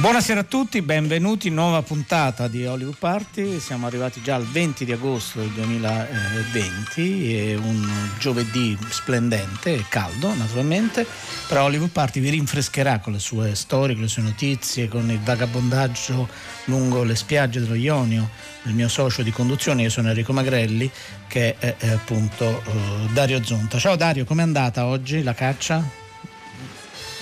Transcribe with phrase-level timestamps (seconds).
[0.00, 3.60] Buonasera a tutti, benvenuti nuova puntata di Hollywood Party.
[3.60, 7.86] Siamo arrivati già al 20 di agosto del 2020, è un
[8.18, 11.06] giovedì splendente e caldo naturalmente,
[11.46, 15.20] però Hollywood Party vi rinfrescherà con le sue storie, con le sue notizie, con il
[15.20, 16.26] vagabondaggio
[16.64, 18.30] lungo le spiagge dello Ionio
[18.62, 20.90] del mio socio di conduzione, io sono Enrico Magrelli,
[21.28, 23.78] che è, appunto uh, Dario Zonta.
[23.78, 25.99] Ciao Dario, com'è andata oggi la caccia?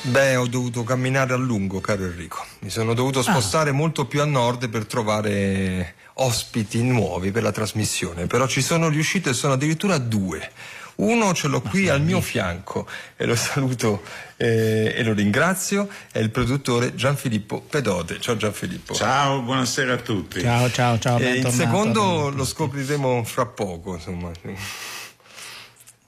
[0.02, 2.44] Beh, ho dovuto camminare a lungo, caro Enrico.
[2.60, 3.74] Mi sono dovuto spostare ah.
[3.74, 9.28] molto più a nord per trovare ospiti nuovi per la trasmissione, però ci sono riuscito
[9.28, 10.50] e sono addirittura due.
[10.96, 14.02] Uno ce l'ho qui al mio fianco e lo saluto
[14.36, 18.20] eh, e lo ringrazio, è il produttore Gianfilippo Pedode.
[18.20, 18.94] Ciao Gianfilippo.
[18.94, 20.40] Ciao, buonasera a tutti.
[20.40, 21.18] Ciao, ciao, ciao.
[21.18, 24.30] E il secondo lo scopriremo fra poco, insomma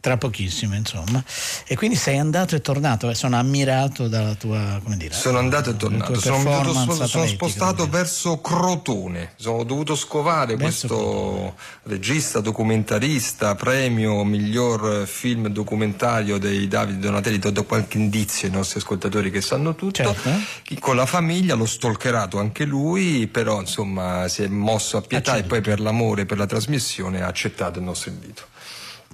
[0.00, 1.22] tra pochissimo insomma.
[1.66, 5.76] E quindi sei andato e tornato sono ammirato dalla tua come dire sono andato e
[5.76, 6.18] tornato.
[6.18, 9.32] sono, sp- sono, spostato verso Crotone.
[9.36, 11.54] Sono dovuto scovare verso questo Crotone.
[11.84, 17.38] regista documentarista premio miglior film documentario dei Davide Donatelli.
[17.38, 19.88] Do qualche indizio ai nostri ascoltatori che sanno tutto.
[19.90, 20.30] Certo.
[20.78, 25.46] con la famiglia l'ho stalkerato anche lui però insomma si è mosso a pietà Accetto.
[25.46, 28.46] e poi per l'amore per la trasmissione ha accettato il nostro invito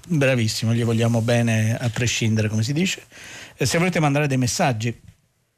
[0.07, 3.03] bravissimo, gli vogliamo bene a prescindere, come si dice.
[3.57, 4.95] Eh, se volete mandare dei messaggi,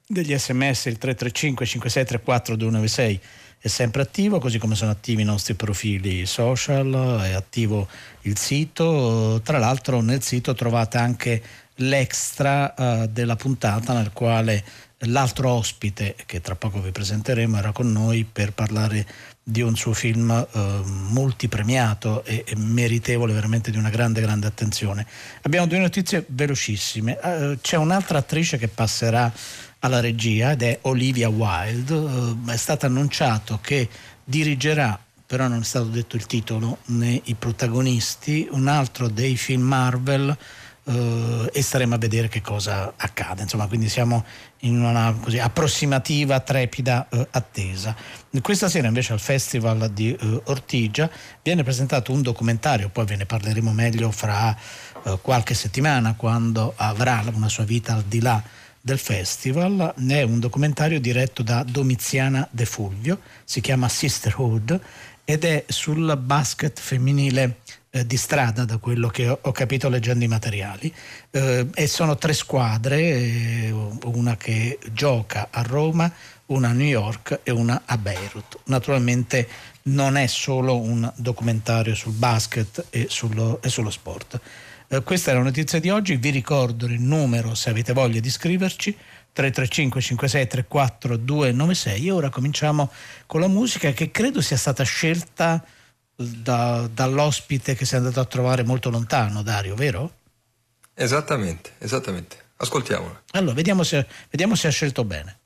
[0.06, 3.20] degli sms, il 335 5634 296
[3.60, 7.88] è sempre attivo, così come sono attivi i nostri profili social, è attivo
[8.22, 9.40] il sito.
[9.42, 11.42] Tra l'altro nel sito trovate anche
[11.76, 14.64] l'extra uh, della puntata nel quale
[15.02, 19.06] l'altro ospite che tra poco vi presenteremo era con noi per parlare
[19.42, 25.06] di un suo film eh, multipremiato e, e, meritevole veramente di una grande grande attenzione.
[25.42, 27.18] Abbiamo due notizie velocissime.
[27.18, 29.32] Eh, c'è un'altra attrice che passerà
[29.80, 31.94] alla regia ed è Olivia Wilde.
[31.94, 33.88] Eh, è stato annunciato che
[34.24, 39.60] dirigerà però non è stato detto il titolo né i protagonisti, un altro dei film
[39.60, 40.34] Marvel
[40.88, 43.42] eh, e staremo a vedere che cosa accade.
[43.42, 44.24] Insomma, quindi siamo
[44.60, 47.94] in una così, approssimativa, trepida eh, attesa.
[48.40, 51.10] Questa sera invece al Festival di eh, Ortigia
[51.42, 54.56] viene presentato un documentario, poi ve ne parleremo meglio fra
[55.04, 58.42] eh, qualche settimana quando avrà una sua vita al di là
[58.80, 59.94] del festival.
[60.08, 64.80] È un documentario diretto da Domiziana De Fulvio, si chiama Sisterhood
[65.24, 67.58] ed è sul basket femminile
[67.90, 70.92] eh, di strada da quello che ho, capito leggendo i materiali
[71.30, 73.70] eh, e sono tre squadre, eh,
[74.04, 76.12] una che gioca a Roma,
[76.46, 78.58] una a New York e una a Beirut.
[78.64, 79.48] Naturalmente
[79.84, 84.40] non è solo un documentario sul basket e sullo, e sullo sport.
[84.88, 88.28] Eh, questa è la notizia di oggi, vi ricordo il numero se avete voglia di
[88.28, 88.96] iscriverci
[89.32, 92.90] 335 56 34 296 e ora cominciamo
[93.26, 95.64] con la musica che credo sia stata scelta
[96.20, 100.12] da, dall'ospite che sei andato a trovare molto lontano, Dario, vero?
[100.94, 102.46] Esattamente, esattamente.
[102.56, 103.22] Ascoltiamola.
[103.32, 105.37] Allora, vediamo se, vediamo se ha scelto bene.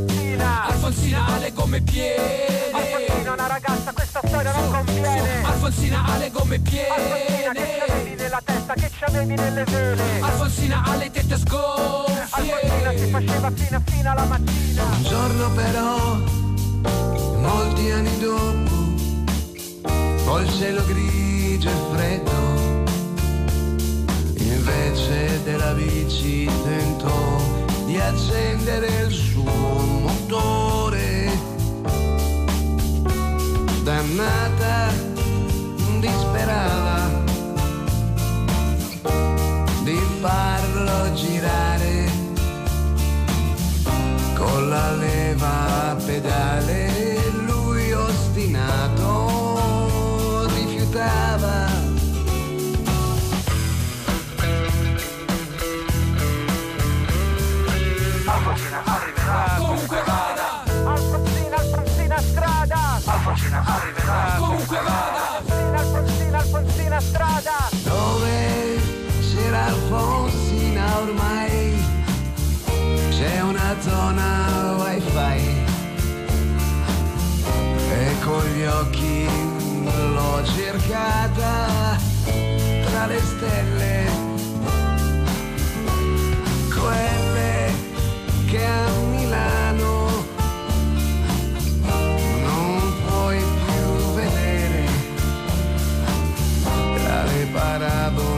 [0.00, 0.66] Mattina.
[0.66, 5.44] Alfonsina ha le gomme piene Alfonsina una ragazza questa storia non conviene.
[5.44, 10.20] Alfonsina ha le gomme piene Alfonsina che c'avevi nella testa che c'avevi nelle vene?
[10.20, 12.26] Alfonsina ha le tette sgonfie.
[12.30, 14.84] Alfonsina si faceva fino fino alla mattina.
[14.84, 16.16] Un giorno però
[17.38, 18.78] molti anni dopo
[20.24, 22.30] col cielo grigio e freddo
[24.36, 27.59] invece della bici tentò
[27.90, 31.28] di accendere il suo motore.
[33.82, 34.92] Dannata
[35.98, 37.08] disperava
[39.82, 42.08] di farlo girare
[44.36, 46.89] con la leva a pedale.
[63.50, 64.36] Alfonsina arriverà.
[64.38, 65.38] Comunque vada.
[65.38, 67.68] Alfonsina, Alfonsina, Alfonsina strada.
[67.82, 68.80] Dove
[69.20, 71.84] c'era Alfonsina ormai?
[73.10, 75.58] C'è una zona wifi.
[77.92, 79.28] E con gli occhi
[80.14, 81.98] l'ho cercata
[82.84, 84.08] Tra le stelle.
[86.68, 87.72] Quelle
[88.46, 88.99] che hanno
[97.52, 98.29] tra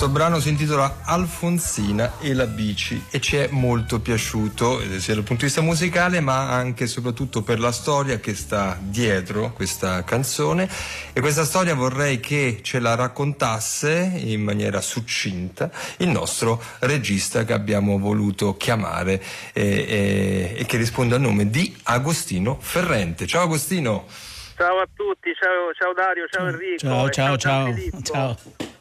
[0.00, 5.12] Questo brano si intitola Alfonsina e la bici e ci è molto piaciuto eh, sia
[5.12, 9.52] dal punto di vista musicale ma anche e soprattutto per la storia che sta dietro
[9.52, 10.66] questa canzone
[11.12, 17.52] e questa storia vorrei che ce la raccontasse in maniera succinta il nostro regista che
[17.52, 23.26] abbiamo voluto chiamare e, e, e che risponde al nome di Agostino Ferrente.
[23.26, 24.06] Ciao Agostino!
[24.56, 26.78] Ciao a tutti, ciao, ciao Dario, ciao Enrico.
[26.78, 27.74] Ciao, ciao, ciao.
[28.02, 28.78] ciao.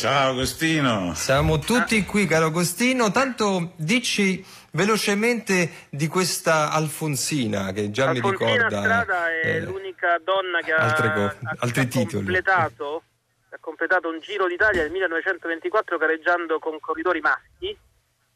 [0.00, 1.12] Ciao Agostino.
[1.12, 3.10] Siamo tutti qui, caro Agostino.
[3.10, 4.42] Tanto dici
[4.72, 8.80] velocemente di questa Alfonsina che già Alfonsina mi ricorda.
[8.80, 12.24] Strada è eh, l'unica donna che altre ha, co- altri ha titoli.
[12.24, 13.02] Completato,
[13.50, 17.68] ha completato un Giro d'Italia nel 1924 gareggiando con corridori maschi.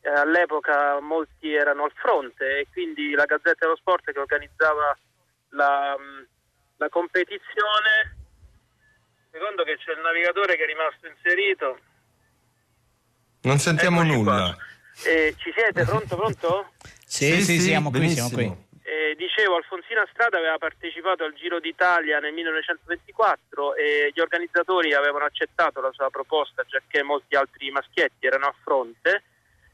[0.02, 4.94] Eh, all'epoca molti erano al fronte e quindi la Gazzetta dello Sport che organizzava
[5.52, 5.96] la,
[6.76, 8.23] la competizione
[9.34, 11.78] Secondo che c'è il navigatore che è rimasto inserito.
[13.42, 14.56] Non sentiamo Eccoci nulla.
[15.04, 15.82] Eh, ci siete?
[15.84, 16.70] Pronto, pronto?
[17.04, 18.44] sì, sì, sì, siamo qui, siamo qui.
[18.84, 25.24] Eh, dicevo, Alfonsina Strada aveva partecipato al Giro d'Italia nel 1924 e gli organizzatori avevano
[25.24, 29.24] accettato la sua proposta, già che molti altri maschietti erano a fronte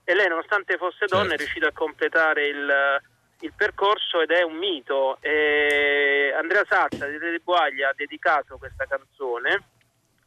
[0.04, 1.34] e lei, nonostante fosse donna, Certo.
[1.34, 3.02] è riuscita a completare il,
[3.40, 5.18] il percorso ed è un mito.
[5.20, 9.62] E Andrea Sazza di Tele Boaglia ha dedicato questa canzone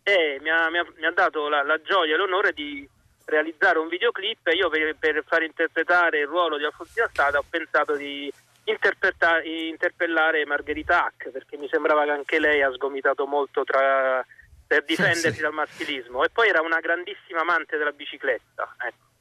[0.04, 2.88] e mi ha, mi ha- mi ha dato la, la gioia e l'onore di
[3.26, 7.46] realizzare un videoclip e io per, per far interpretare il ruolo di Alfonsina Strada ho
[7.50, 8.32] pensato di
[8.66, 14.26] interpellare Margherita Hack perché mi sembrava che anche lei ha sgomitato molto tra-
[14.68, 15.42] per difendersi sì.
[15.42, 18.76] dal maschilismo e poi era una grandissima amante della bicicletta.
[18.86, 19.12] Ecco.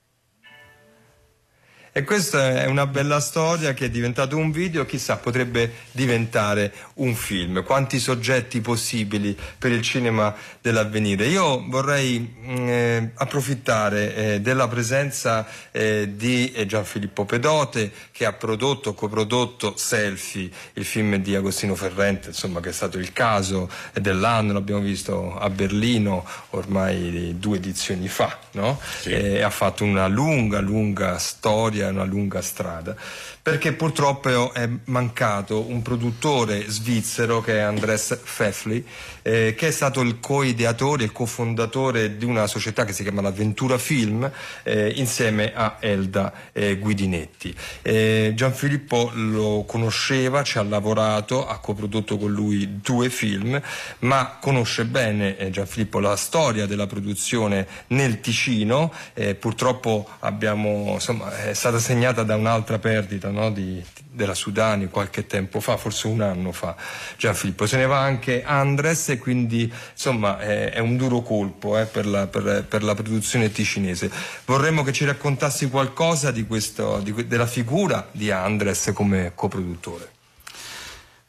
[1.94, 7.14] E questa è una bella storia che è diventato un video, chissà, potrebbe diventare un
[7.14, 7.62] film.
[7.64, 11.26] Quanti soggetti possibili per il cinema dell'avvenire.
[11.26, 18.32] Io vorrei mh, eh, approfittare eh, della presenza eh, di eh, Gianfilippo Pedote che ha
[18.32, 24.54] prodotto, coprodotto Selfie, il film di Agostino Ferrente, insomma, che è stato il caso dell'anno,
[24.54, 28.80] l'abbiamo visto a Berlino ormai due edizioni fa, no?
[29.04, 32.94] E ha fatto una lunga, lunga storia, una lunga strada,
[33.42, 38.84] perché purtroppo è mancato un produttore svizzero che è Andres Pfeffli,
[39.22, 43.78] eh, che è stato il co-ideatore, il cofondatore di una società che si chiama l'Avventura
[43.78, 44.30] Film,
[44.62, 47.54] eh, insieme a Elda eh, Guidinetti.
[47.82, 53.60] Eh, Gianfilippo lo conosceva, ci ha lavorato, ha coprodotto con lui due film,
[54.00, 61.36] ma conosce bene eh, Gianfilippo la storia della produzione nel Ticino, eh, purtroppo abbiamo, insomma,
[61.44, 66.20] è stata segnata da un'altra perdita no, di- della Sudani qualche tempo fa, forse un
[66.20, 66.76] anno fa.
[67.16, 71.86] Gianfilippo se ne va anche Andres e quindi insomma è, è un duro colpo eh,
[71.86, 74.10] per, la, per- per la produzione ticinese.
[74.44, 80.10] Vorremmo che ci raccontassi qualcosa di questo, di della figura di Andres come coproduttore.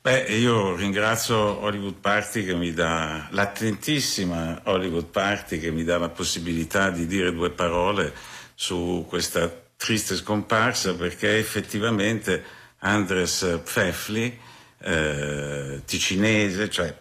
[0.02, 6.10] Beh, io ringrazio Hollywood Party che mi dà, l'attentissima Hollywood Party che mi dà la
[6.10, 8.14] possibilità di dire due parole
[8.54, 12.42] su questa triste scomparsa perché effettivamente
[12.80, 14.40] Andres Pfeffli,
[14.80, 16.96] eh, ticinese, cioè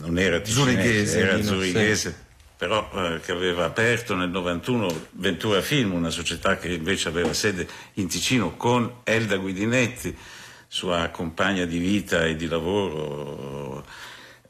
[0.00, 2.24] non era ticinese, Zurighese, era Lino, zurighese,
[2.56, 7.68] però eh, che aveva aperto nel 91 Ventura Film, una società che invece aveva sede
[7.94, 10.16] in Ticino con Elda Guidinetti,
[10.68, 13.84] sua compagna di vita e di lavoro,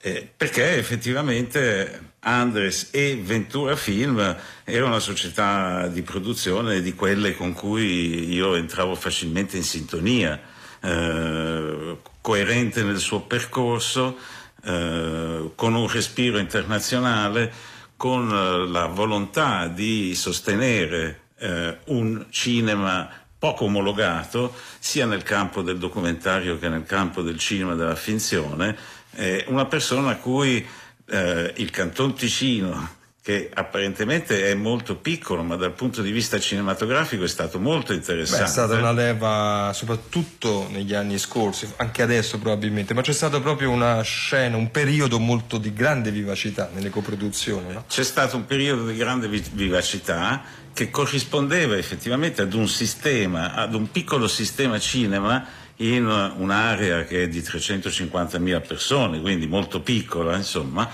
[0.01, 7.53] eh, perché effettivamente Andres e Ventura Film era una società di produzione di quelle con
[7.53, 10.41] cui io entravo facilmente in sintonia,
[10.81, 14.19] eh, coerente nel suo percorso,
[14.65, 17.53] eh, con un respiro internazionale,
[17.97, 25.79] con eh, la volontà di sostenere eh, un cinema poco omologato sia nel campo del
[25.79, 28.77] documentario che nel campo del cinema della finzione,
[29.13, 30.67] eh, una persona a cui
[31.09, 32.95] eh, il Canton Ticino
[33.27, 38.45] che apparentemente è molto piccolo, ma dal punto di vista cinematografico è stato molto interessante.
[38.45, 43.41] Beh, è stata una leva soprattutto negli anni scorsi, anche adesso probabilmente, ma c'è stata
[43.41, 47.73] proprio una scena, un periodo molto di grande vivacità nelle coproduzioni.
[47.73, 47.85] No?
[47.89, 53.91] C'è stato un periodo di grande vivacità che corrispondeva effettivamente ad un sistema, ad un
[53.91, 55.45] piccolo sistema cinema
[55.77, 60.89] in un'area che è di 350.000 persone, quindi molto piccola, insomma,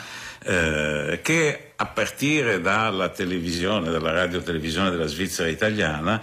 [0.45, 6.21] eh, che a partire dalla televisione, dalla radiotelevisione della Svizzera italiana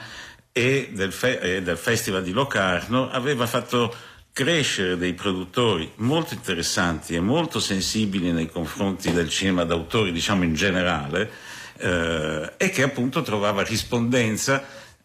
[0.51, 3.95] e del, fe- e del Festival di Locarno aveva fatto
[4.31, 10.53] crescere dei produttori molto interessanti e molto sensibili nei confronti del cinema d'autore, diciamo in
[10.53, 11.29] generale,
[11.77, 14.63] eh, e che appunto trovava rispondenza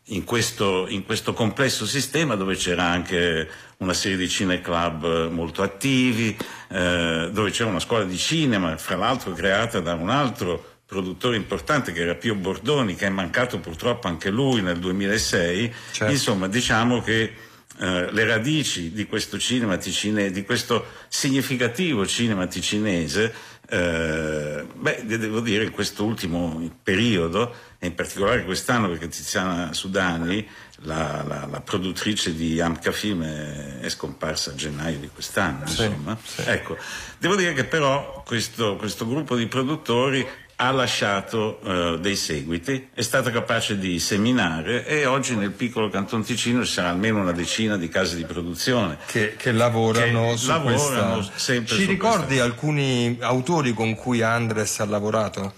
[0.08, 6.37] in questo, in questo, complesso sistema dove c'era anche una serie di cineclub molto attivi,
[6.68, 11.92] eh, dove c'era una scuola di cinema, fra l'altro creata da un altro produttore importante
[11.92, 15.75] che era Pio Bordoni, che è mancato purtroppo anche lui nel 2006.
[15.92, 16.12] Certo.
[16.12, 17.32] Insomma, diciamo che
[17.80, 23.34] eh, le radici di questo cinema ticinese, di questo significativo cinema ticinese,
[23.75, 30.47] eh, beh, devo dire in questo ultimo periodo, e in particolare quest'anno perché Tiziana Sudani,
[30.83, 35.66] la, la, la produttrice di Amca Film, è, è, scomparsa a gennaio di quest'anno.
[35.66, 36.16] Sì, insomma.
[36.23, 36.43] Sì.
[36.47, 36.76] Ecco,
[37.19, 40.25] devo dire che però questo, questo gruppo di produttori
[40.66, 46.23] ha lasciato uh, dei seguiti, è stata capace di seminare e oggi nel piccolo Canton
[46.23, 50.49] Ticino ci sarà almeno una decina di case di produzione che, che lavorano che su
[50.49, 51.33] lavorano questa...
[51.37, 52.44] sempre Ci ricordi questa...
[52.44, 55.52] alcuni autori con cui Andres ha lavorato?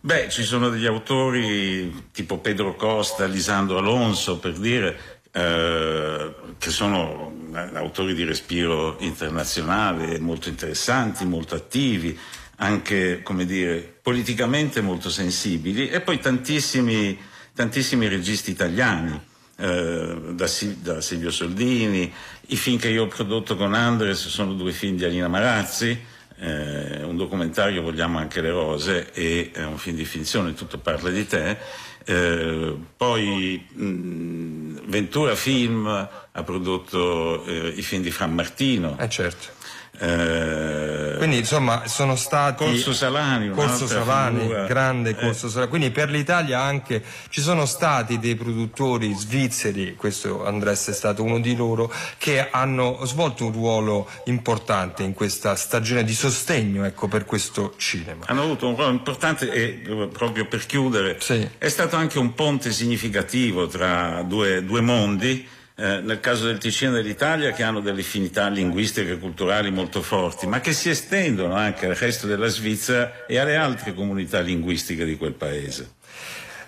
[0.00, 4.96] Beh, ci sono degli autori tipo Pedro Costa, Lisandro Alonso, per dire,
[5.32, 7.34] eh, che sono
[7.74, 12.16] autori di respiro internazionale, molto interessanti, molto attivi
[12.56, 17.18] anche come dire, politicamente molto sensibili e poi tantissimi,
[17.54, 19.20] tantissimi registi italiani,
[19.58, 20.50] eh, da,
[20.82, 22.12] da, Silvio Soldini,
[22.48, 25.98] i film che io ho prodotto con Andres sono due film di Alina Marazzi,
[26.38, 31.10] eh, un documentario Vogliamo anche le rose e eh, un film di finzione Tutto parla
[31.10, 31.56] di te.
[32.04, 38.96] Eh, poi mh, Ventura Film ha prodotto eh, i film di Fran Martino.
[38.98, 39.55] Eh certo.
[39.98, 45.14] Eh, quindi insomma sono stati Corso Salani, Corso Salani grande eh.
[45.14, 50.92] Corso Salani quindi per l'Italia anche ci sono stati dei produttori svizzeri questo Andres è
[50.92, 56.84] stato uno di loro che hanno svolto un ruolo importante in questa stagione di sostegno
[56.84, 61.48] ecco, per questo cinema hanno avuto un ruolo importante e proprio per chiudere sì.
[61.56, 66.92] è stato anche un ponte significativo tra due, due mondi eh, nel caso del Ticino
[66.92, 71.54] e dell'Italia che hanno delle affinità linguistiche e culturali molto forti, ma che si estendono
[71.54, 75.94] anche al resto della Svizzera e alle altre comunità linguistiche di quel paese.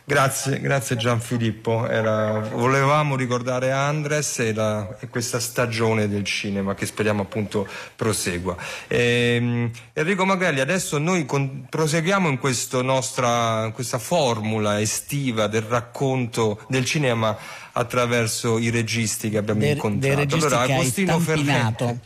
[0.08, 1.86] Grazie, grazie Gianfilippo.
[1.86, 8.56] Era, volevamo ricordare Andres e, la, e, questa stagione del cinema che speriamo appunto prosegua.
[8.86, 12.38] E, Enrico Magrelli, adesso noi con, proseguiamo in,
[12.84, 17.36] nostra, in questa formula estiva del racconto del cinema
[17.78, 20.34] attraverso i registi che abbiamo De, incontrato.
[20.34, 21.98] allora, Agostino Ferretti.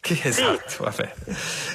[0.00, 1.14] Che esatto, vabbè.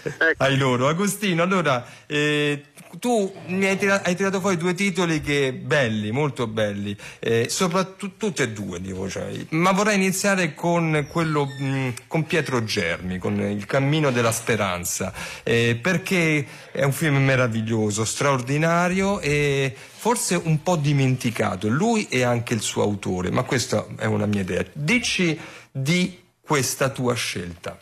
[0.03, 0.43] Ecco.
[0.43, 0.87] Ai loro.
[0.87, 2.63] Agostino, allora, eh,
[2.99, 8.27] tu mi hai tirato, hai tirato, fuori due titoli che belli, molto belli, eh, soprattutto
[8.27, 9.31] tutti e due, dico, cioè.
[9.49, 15.11] ma vorrei iniziare con quello mh, con Pietro Germi, con Il cammino della speranza,
[15.43, 22.55] eh, perché è un film meraviglioso, straordinario e forse un po' dimenticato, lui e anche
[22.55, 24.65] il suo autore, ma questa è una mia idea.
[24.73, 25.39] Dici
[25.71, 27.77] di questa tua scelta.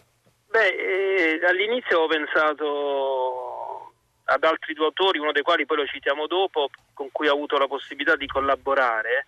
[0.51, 3.93] Beh, eh, all'inizio ho pensato
[4.25, 7.57] ad altri due autori, uno dei quali poi lo citiamo dopo, con cui ho avuto
[7.57, 9.27] la possibilità di collaborare.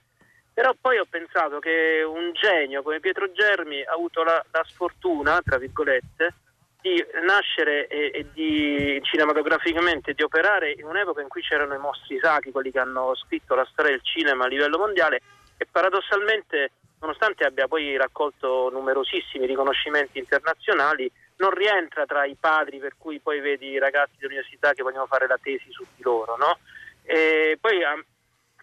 [0.53, 5.41] Però poi ho pensato che un genio come Pietro Germi ha avuto la, la sfortuna,
[5.41, 6.33] tra virgolette,
[6.81, 12.19] di nascere e, e di cinematograficamente di operare in un'epoca in cui c'erano i mostri
[12.19, 15.21] sacri, quelli che hanno scritto la storia del cinema a livello mondiale
[15.57, 22.93] e paradossalmente, nonostante abbia poi raccolto numerosissimi riconoscimenti internazionali, non rientra tra i padri per
[22.97, 26.59] cui poi vedi i ragazzi dell'università che vogliono fare la tesi su di loro, no?
[27.03, 28.03] E poi um,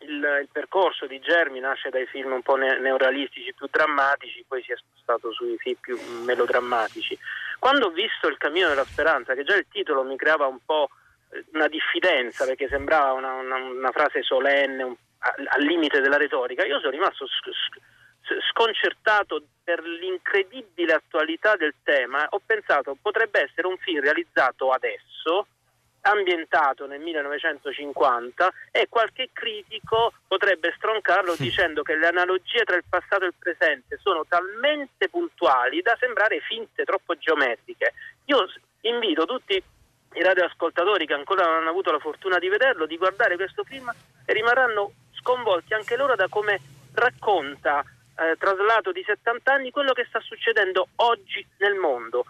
[0.00, 4.62] il, il, percorso di Germi nasce dai film un po' ne- neorealistici più drammatici, poi
[4.62, 7.18] si è spostato sui film più melodrammatici.
[7.58, 10.88] Quando ho visto Il cammino della speranza, che già il titolo mi creava un po'
[11.30, 16.64] eh, una diffidenza perché sembrava una, una, una frase solenne, un, al limite della retorica,
[16.64, 17.26] io sono rimasto
[18.50, 22.26] sconcertato per l'incredibile attualità del tema.
[22.30, 25.46] Ho pensato potrebbe essere un film realizzato adesso,
[26.10, 33.24] ambientato nel 1950 e qualche critico potrebbe stroncarlo dicendo che le analogie tra il passato
[33.24, 37.92] e il presente sono talmente puntuali da sembrare finte, troppo geometriche.
[38.26, 38.46] Io
[38.82, 39.62] invito tutti
[40.14, 43.92] i radioascoltatori che ancora non hanno avuto la fortuna di vederlo, di guardare questo film
[44.24, 46.60] e rimarranno sconvolti anche loro da come
[46.94, 47.84] racconta
[48.18, 52.24] eh, traslato di 70 anni quello che sta succedendo oggi nel mondo.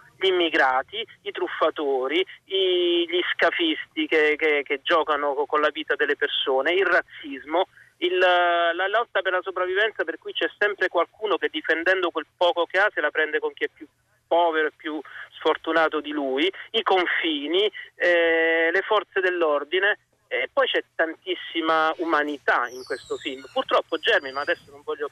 [0.49, 6.73] Immigrati, i truffatori, i, gli scafisti che, che, che, giocano con la vita delle persone,
[6.73, 12.09] il razzismo, il, la lotta per la sopravvivenza per cui c'è sempre qualcuno che difendendo
[12.09, 13.85] quel poco che ha se la prende con chi è più
[14.25, 14.99] povero e più
[15.37, 22.83] sfortunato di lui, i confini, eh, le forze dell'ordine e poi c'è tantissima umanità in
[22.83, 23.45] questo film.
[23.53, 25.09] Purtroppo Germi, ma adesso non voglio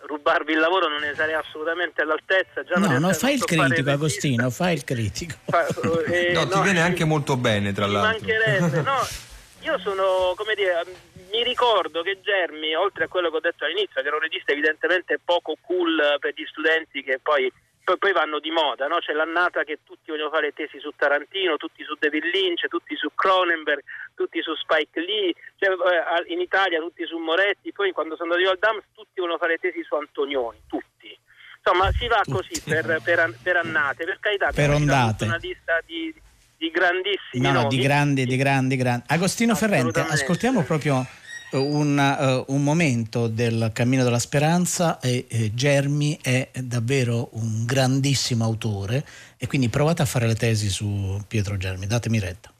[0.00, 2.62] rubarvi il lavoro, non ne sarei assolutamente all'altezza.
[2.64, 5.34] Già no, non fai il critico, Agostino, fai il critico.
[5.44, 5.66] Fa,
[6.06, 8.26] eh, no, no, ti viene anche molto bene, tra l'altro.
[8.26, 8.98] mancherebbe, no.
[9.60, 10.84] Io sono, come dire,
[11.30, 14.52] mi ricordo che Germi, oltre a quello che ho detto all'inizio, che era un regista
[14.52, 17.52] evidentemente poco cool per gli studenti che poi
[17.88, 18.98] poi, poi vanno di moda, no?
[18.98, 23.08] c'è l'annata che tutti vogliono fare tesi su Tarantino, tutti su David Lynch, tutti su
[23.14, 23.80] Cronenberg,
[24.14, 28.50] tutti su Spike Lee, cioè, eh, in Italia tutti su Moretti, poi quando sono andati
[28.50, 31.16] al DAMS tutti vogliono fare tesi su Antonioni, tutti.
[31.56, 35.24] Insomma, si va così per, per, per, annate, per carità, per ondate.
[35.24, 36.14] una lista di,
[36.56, 39.04] di grandissimi no, no, di grandi, di grandi, grandi.
[39.08, 41.06] Agostino Ferrente, ascoltiamo proprio
[41.52, 48.44] un, uh, un, momento del Cammino della Speranza e eh, Germi è davvero un grandissimo
[48.44, 49.04] autore
[49.38, 52.52] e quindi provate a fare le tesi su Pietro Germi, datemi retta.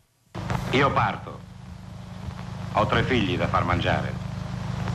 [0.70, 1.38] Io parto,
[2.72, 4.12] ho tre figli da far mangiare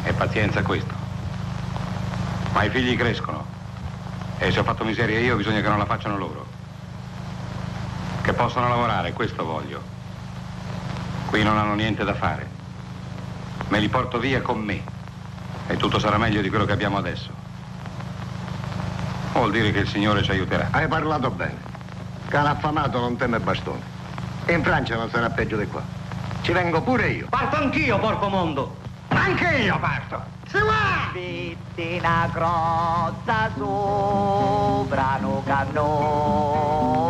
[0.03, 0.93] e pazienza questo,
[2.53, 3.45] ma i figli crescono
[4.39, 6.45] e se ho fatto miseria io bisogna che non la facciano loro,
[8.23, 9.82] che possano lavorare, questo voglio.
[11.27, 12.53] Qui non hanno niente da fare.
[13.74, 14.84] Me li porto via con me
[15.66, 17.32] e tutto sarà meglio di quello che abbiamo adesso.
[19.32, 20.68] Vuol dire che il Signore ci aiuterà.
[20.70, 21.58] Hai parlato bene.
[22.28, 23.82] Cane affamato non teme bastone.
[24.50, 25.82] In Francia non sarà peggio di qua.
[26.44, 27.26] Ci vengo pure io.
[27.30, 28.76] Parto anch'io, porco mondo.
[29.08, 30.24] Anche io parto.
[30.50, 31.10] Si va!
[31.12, 37.03] Vitti una crozza sopra no cannoni.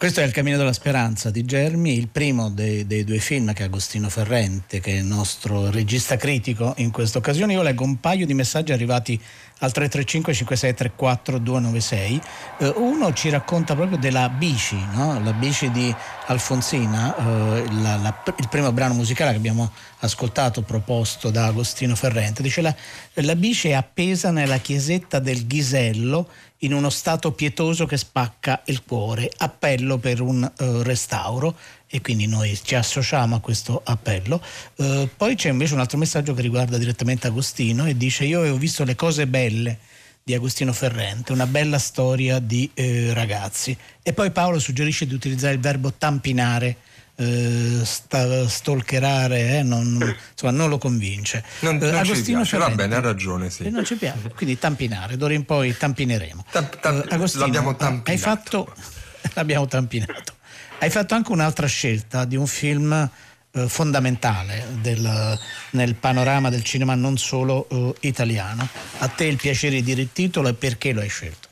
[0.00, 3.64] Questo è Il Cammino della Speranza di Germi, il primo dei, dei, due film che
[3.64, 7.52] Agostino Ferrente, che è il nostro regista critico in questa occasione.
[7.52, 9.20] Io leggo un paio di messaggi arrivati
[9.58, 12.20] al 335 5634 296.
[12.60, 15.22] Eh, uno ci racconta proprio della bici, no?
[15.22, 15.94] la bici di
[16.28, 22.42] Alfonsina, eh, la, la, il primo brano musicale che abbiamo ascoltato proposto da Agostino Ferrente.
[22.42, 22.74] Dice la,
[23.12, 26.26] la bici è appesa nella chiesetta del Ghisello
[26.60, 29.30] in uno stato pietoso che spacca il cuore.
[29.38, 34.42] Appello per un uh, restauro e quindi noi ci associamo a questo appello.
[34.76, 38.56] Uh, poi c'è invece un altro messaggio che riguarda direttamente Agostino e dice io avevo
[38.56, 39.78] visto le cose belle
[40.22, 43.76] di Agostino Ferrente, una bella storia di eh, ragazzi.
[44.02, 46.76] E poi Paolo suggerisce di utilizzare il verbo tampinare
[47.20, 49.98] eh, sta, stalkerare eh, non,
[50.32, 51.44] insomma, non lo convince.
[51.60, 53.50] Non, non Agostino ci piace, va bene, ha ragione.
[53.50, 53.68] Sì.
[53.68, 56.46] non ci piace, quindi tampinare, d'ora in poi tampineremo.
[56.50, 58.10] Tamp, tamp, uh, Agostino, l'abbiamo tampinato.
[58.10, 58.74] Hai fatto,
[59.34, 60.34] l'abbiamo tampinato.
[60.78, 65.38] Hai fatto anche un'altra scelta di un film eh, fondamentale del,
[65.72, 68.66] nel panorama del cinema non solo eh, italiano.
[69.00, 71.48] A te il piacere di dire il titolo e perché lo hai scelto?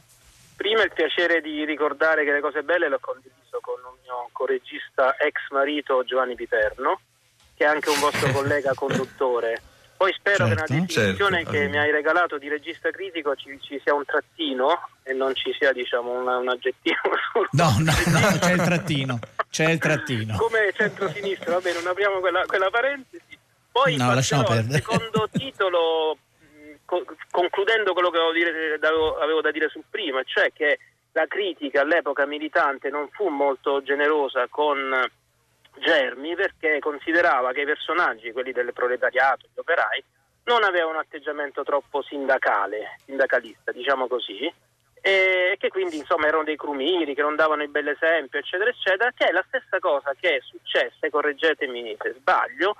[0.56, 3.37] Prima il piacere di ricordare che le cose belle l'ho condiviso
[3.68, 7.00] con un mio coregista ex marito Giovanni Piterno,
[7.54, 9.60] che è anche un vostro collega conduttore.
[9.98, 11.50] Poi spero certo, che nella definizione certo.
[11.50, 15.52] che mi hai regalato di regista critico ci, ci, sia un trattino e non ci
[15.58, 16.96] sia diciamo un, un aggettivo.
[17.52, 19.18] No, no, no, c'è il trattino,
[19.50, 20.36] c'è il trattino.
[20.36, 23.38] Come centro-sinistra, va bene, non apriamo quella, quella parentesi.
[23.70, 24.78] Poi no, lasciamo perdere.
[24.78, 26.18] il secondo titolo
[27.30, 30.78] concludendo quello che avevo, dire, avevo, da dire sul primo, cioè che
[31.18, 35.04] la critica all'epoca militante non fu molto generosa con
[35.80, 40.04] Germi perché considerava che i personaggi, quelli del proletariato, gli operai,
[40.44, 44.52] non aveva un atteggiamento troppo sindacale, sindacalista, diciamo così,
[45.00, 49.10] e che quindi insomma erano dei crumiri, che non davano il bel esempio, eccetera, eccetera,
[49.12, 52.76] che è la stessa cosa che è successa, correggetemi se sbaglio,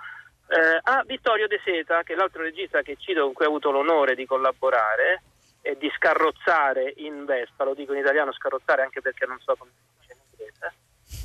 [0.49, 3.73] eh, a Vittorio De Seta, che è l'altro regista che cito con cui ho avuto
[3.73, 5.23] l'onore di collaborare
[5.69, 9.71] e di scarrozzare in Vespa, lo dico in italiano scarrozzare anche perché non so come
[9.77, 10.75] si dice in inglese.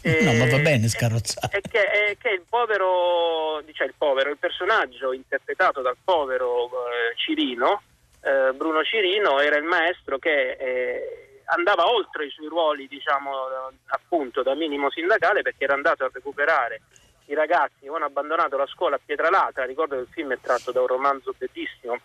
[0.02, 1.60] E, no, ma va bene scarrozzare.
[1.60, 7.16] È che, è che il povero, diciamo il povero, il personaggio interpretato dal povero eh,
[7.16, 7.84] Cirino,
[8.20, 13.32] eh, Bruno Cirino, era il maestro che eh, andava oltre i suoi ruoli, diciamo,
[13.86, 16.82] appunto da minimo sindacale perché era andato a recuperare
[17.28, 20.74] i ragazzi che hanno abbandonato la scuola a Pietralata, ricordo che il film è tratto
[20.74, 21.98] da un romanzo bellissimo,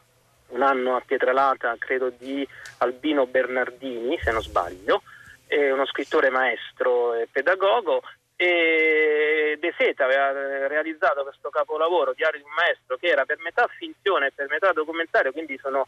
[0.48, 2.46] un anno a Pietralata, credo di
[2.78, 5.02] Albino Bernardini, se non sbaglio,
[5.46, 8.02] è uno scrittore maestro e pedagogo
[8.37, 10.30] e De Seta aveva
[10.68, 14.72] realizzato questo capolavoro, Diario di un maestro, che era per metà finzione e per metà
[14.72, 15.87] documentario, quindi sono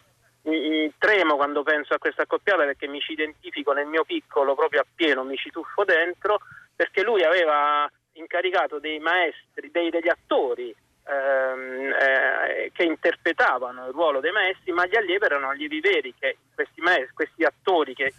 [0.98, 5.22] tremo quando penso a questa accoppiata perché mi ci identifico nel mio piccolo proprio appieno,
[5.22, 6.40] mi ci tuffo dentro,
[6.74, 10.74] perché lui aveva incaricato dei maestri, dei, degli attori
[11.10, 16.36] ehm, eh, che interpretavano il ruolo dei maestri, ma gli allievi erano allievi veri, che
[16.54, 18.12] questi, maestri, questi attori che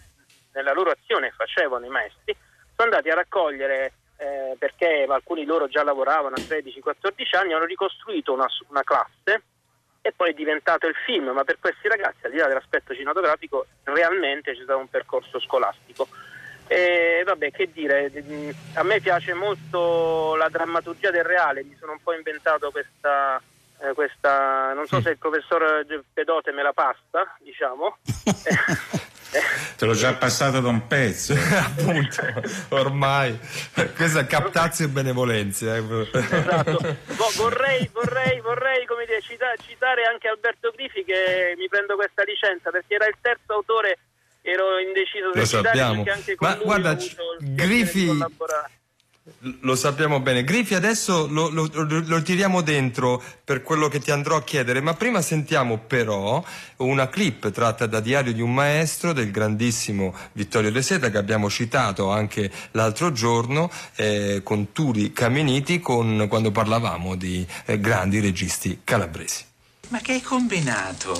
[0.54, 2.36] nella loro azione facevano i maestri,
[2.76, 7.66] sono andati a raccogliere, eh, perché alcuni di loro già lavoravano a 13-14 anni, hanno
[7.66, 9.44] ricostruito una, una classe
[10.02, 13.68] e poi è diventato il film, ma per questi ragazzi, al di là dell'aspetto cinematografico,
[13.84, 16.08] realmente c'è stato un percorso scolastico.
[16.72, 18.10] E vabbè, che dire,
[18.76, 23.42] a me piace molto la drammaturgia del reale, mi sono un po' inventato questa,
[23.82, 27.98] eh, questa non so se il professor Pedote me la passa, diciamo.
[29.76, 31.34] Te l'ho già passato da un pezzo.
[31.52, 32.22] Appunto,
[32.70, 33.38] ormai.
[33.94, 35.76] Questa è captazio e benevolenza.
[35.76, 36.10] Eh.
[36.14, 36.98] Esatto.
[37.36, 42.96] Vorrei, vorrei, vorrei dire, citare, citare anche Alberto Grifi che mi prendo questa licenza perché
[42.96, 43.98] era il terzo autore
[44.42, 46.98] ero indeciso se perché anche con Ma lui guarda,
[47.40, 48.10] Grifi
[49.62, 50.44] lo sappiamo bene.
[50.44, 54.82] Grifi adesso lo, lo, lo, lo, tiriamo dentro per quello che ti andrò a chiedere,
[54.82, 56.44] ma prima sentiamo però
[56.78, 61.50] una clip tratta da Diario di un maestro del grandissimo Vittorio De Seta che abbiamo
[61.50, 68.82] citato anche l'altro giorno eh, con Turi Cameniti con, quando parlavamo di eh, grandi registi
[68.84, 69.46] calabresi.
[69.90, 71.14] Ma che hai combinato?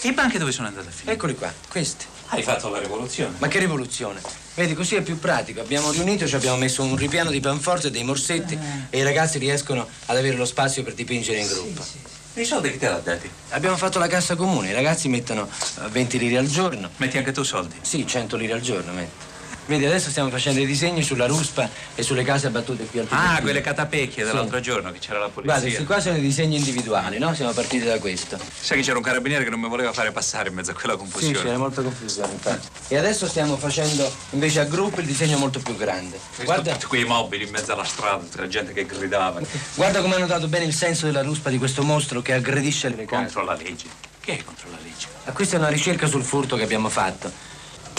[0.00, 1.16] E i banchi dove sono andate a finire?
[1.16, 2.12] Eccoli qua, questi.
[2.34, 3.36] Hai fatto la rivoluzione.
[3.38, 4.20] Ma che rivoluzione?
[4.54, 5.60] Vedi, così è più pratico.
[5.60, 8.58] Abbiamo riunito, ci abbiamo messo un ripiano di panforte e dei morsetti
[8.90, 11.84] e i ragazzi riescono ad avere lo spazio per dipingere in gruppo.
[11.84, 11.98] Sì,
[12.32, 12.40] sì.
[12.40, 13.30] I soldi che te l'ha dati?
[13.50, 15.48] Abbiamo fatto la cassa comune, i ragazzi mettono
[15.90, 16.90] 20 lire al giorno.
[16.96, 17.76] Metti anche tu soldi?
[17.82, 19.32] Sì, 100 lire al giorno, metti.
[19.66, 23.38] Vedi, adesso stiamo facendo i disegni sulla ruspa e sulle case abbattute qui al Ah,
[23.40, 24.62] quelle catapecchie dell'altro sì.
[24.62, 25.54] giorno che c'era la polizia.
[25.54, 27.34] Guarda, questi qua sono i disegni individuali, no?
[27.34, 28.38] Siamo partiti da questo.
[28.60, 30.96] Sai che c'era un carabiniere che non mi voleva fare passare in mezzo a quella
[30.96, 31.34] confusione.
[31.36, 32.68] Sì, c'era molta confusione, infatti.
[32.88, 36.18] E adesso stiamo facendo invece a gruppo il disegno molto più grande.
[36.44, 39.40] Guarda tutti quei mobili in mezzo alla strada, tra gente che gridava.
[39.74, 43.06] Guarda come hanno dato bene il senso della ruspa di questo mostro che aggredisce le
[43.06, 43.32] case.
[43.32, 43.86] Contro la legge.
[44.20, 45.06] Che è contro la legge?
[45.24, 47.52] Ma questa è una ricerca sul furto che abbiamo fatto.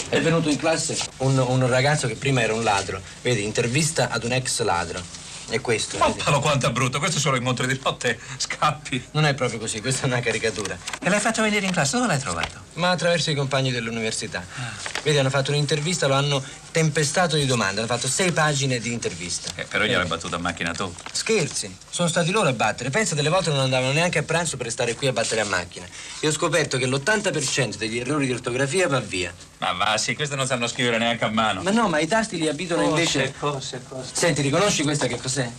[0.08, 3.00] È venuto in classe un, un ragazzo che prima era un ladro.
[3.22, 5.02] Vedi, intervista ad un ex ladro.
[5.48, 5.98] È questo.
[5.98, 9.08] Moppalo quanto è brutto, questo solo incontri di notte, scappi.
[9.12, 10.76] Non è proprio così, questa è una caricatura.
[11.00, 11.96] E l'hai fatto venire in classe?
[11.96, 12.64] Dove l'hai trovato?
[12.74, 14.44] Ma attraverso i compagni dell'università.
[14.56, 14.72] Ah.
[15.02, 16.42] Vedi, hanno fatto un'intervista, lo hanno
[16.72, 19.52] tempestato di domande, hanno fatto sei pagine di intervista.
[19.54, 20.92] Eh, però gliel'hai battuto a macchina tu.
[21.12, 22.90] Scherzi, sono stati loro a battere.
[22.90, 25.86] Pensa, delle volte non andavano neanche a pranzo per stare qui a battere a macchina.
[26.20, 29.32] E ho scoperto che l'80% degli errori di ortografia va via.
[29.58, 31.62] Ma va, sì, queste non sanno scrivere neanche a mano.
[31.62, 33.34] Ma no, ma i tasti li abitano cose, invece.
[33.38, 34.10] Cose, cose.
[34.12, 35.50] Senti, riconosci questa che cos'è?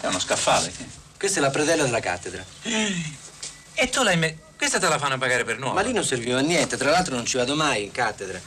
[0.00, 0.72] È uno scaffale.
[1.16, 2.44] Questa è la predella della cattedra.
[3.74, 4.36] E tu l'hai messo.
[4.56, 5.74] Questa te la fanno pagare per nuovo.
[5.74, 8.40] Ma lì non serviva a niente, tra l'altro non ci vado mai in cattedra.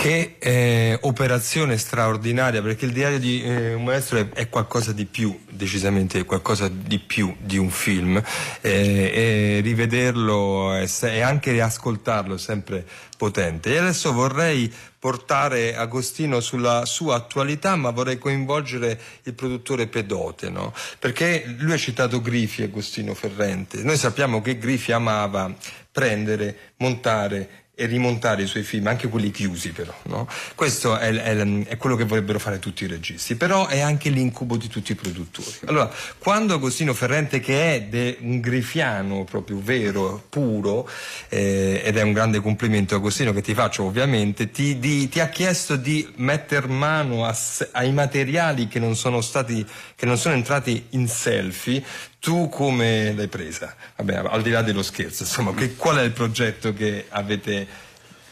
[0.00, 5.06] Che eh, operazione straordinaria, perché il diario di eh, un maestro è, è, qualcosa di
[5.06, 8.22] più, decisamente qualcosa di più di un film,
[8.60, 13.74] eh, e rivederlo e anche riascoltarlo è sempre potente.
[13.74, 20.72] E adesso vorrei portare Agostino sulla sua attualità, ma vorrei coinvolgere il produttore Pedote, no?
[21.00, 23.82] perché lui ha citato Grifi, Agostino Ferrente.
[23.82, 25.52] Noi sappiamo che Grifi amava
[25.90, 29.94] prendere, montare e rimontare i suoi film, anche quelli chiusi però.
[30.06, 30.26] No?
[30.56, 34.56] Questo è, è, è, quello che vorrebbero fare tutti i registi, però è anche l'incubo
[34.56, 35.54] di tutti i produttori.
[35.66, 35.88] Allora,
[36.18, 40.90] quando Agostino Ferrente, che è de, un grifiano proprio vero, puro,
[41.28, 45.28] eh, ed è un grande complimento Agostino che ti faccio ovviamente, ti, di, ti ha
[45.28, 47.36] chiesto di metter mano a,
[47.72, 49.64] ai materiali che non sono stati,
[49.94, 51.84] che non sono entrati in selfie,
[52.20, 53.74] Tu come l'hai presa?
[53.96, 57.66] Vabbè, al di là dello scherzo, insomma, che, qual è il progetto che avete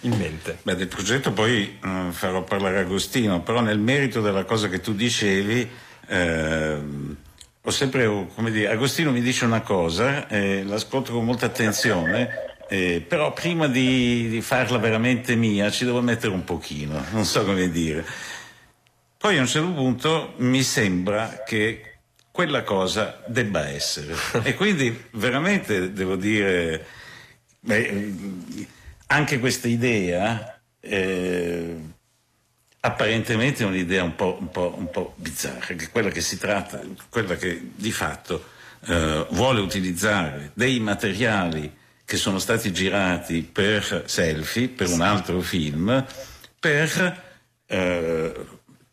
[0.00, 0.58] in mente?
[0.62, 4.92] Beh, del progetto poi uh, farò parlare Agostino, però nel merito della cosa che tu
[4.92, 5.68] dicevi,
[6.08, 6.76] eh,
[7.62, 13.04] ho sempre, come dire, Agostino mi dice una cosa, eh, l'ascolto con molta attenzione, eh,
[13.06, 17.70] però prima di, di, farla veramente mia ci devo mettere un pochino, non so come
[17.70, 18.04] dire.
[19.16, 21.85] Poi a un certo punto mi sembra che
[22.36, 24.14] quella cosa debba essere.
[24.44, 26.84] e quindi veramente devo dire,
[27.60, 28.14] beh,
[29.06, 31.76] anche questa idea, eh,
[32.80, 36.78] apparentemente è un'idea un po', un, po', un po', bizzarra, che quella che si tratta,
[37.08, 38.44] quella che di fatto
[38.84, 46.04] eh, vuole utilizzare dei materiali che sono stati girati per selfie, per un altro film,
[46.60, 47.22] per
[47.64, 48.46] eh,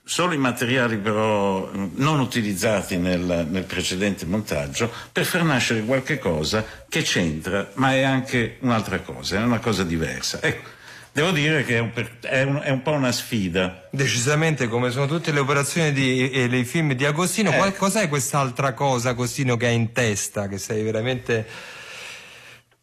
[0.06, 6.66] solo i materiali però non utilizzati nel, nel, precedente montaggio per far nascere qualche cosa
[6.90, 10.40] che c'entra, ma è anche un'altra cosa, è una cosa diversa.
[10.42, 10.70] Ecco,
[11.12, 13.88] devo dire che è un, è un, è un po' una sfida.
[13.92, 17.74] Decisamente, come sono tutte le operazioni di, e i film di Agostino, eh.
[17.74, 21.48] cos'è quest'altra cosa, Agostino, che hai in testa, che sei veramente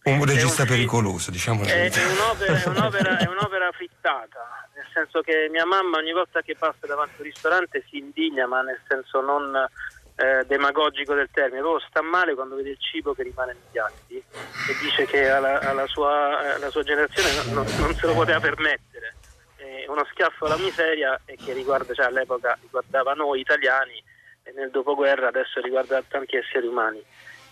[0.02, 4.60] un regista un pericoloso, diciamo è, è, un'opera, è, un'opera, è un'opera frittata, nel
[4.92, 8.62] senso che mia mamma ogni volta che passa davanti a un ristorante si indigna, ma
[8.62, 9.55] nel senso non
[10.16, 14.16] eh, demagogico del termine, proprio sta male quando vede il cibo che rimane nei piatti
[14.16, 19.16] e dice che alla, alla, sua, alla sua, generazione non, non, se lo poteva permettere.
[19.57, 24.03] È uno schiaffo alla miseria e che riguarda, cioè, all'epoca riguardava noi italiani
[24.42, 27.03] e nel dopoguerra adesso riguarda tanti esseri umani.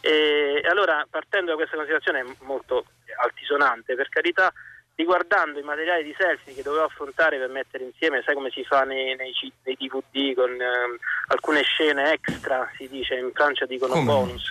[0.00, 2.84] E allora, partendo da questa considerazione molto
[3.16, 4.52] altisonante, per carità,
[4.98, 8.82] riguardando i materiali di selfie che dovevo affrontare per mettere insieme, sai come si fa
[8.82, 9.32] nei, nei,
[9.62, 14.04] nei DVD con eh, alcune scene extra, si dice in Francia dicono come?
[14.04, 14.50] bonus,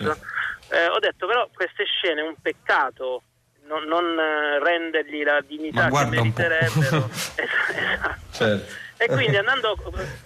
[0.69, 3.23] eh, ho detto però queste scene è un peccato
[3.65, 7.09] non, non eh, rendergli la dignità che meriterebbero.
[7.11, 8.19] esatto.
[8.31, 8.73] certo.
[8.99, 9.75] E quindi andando,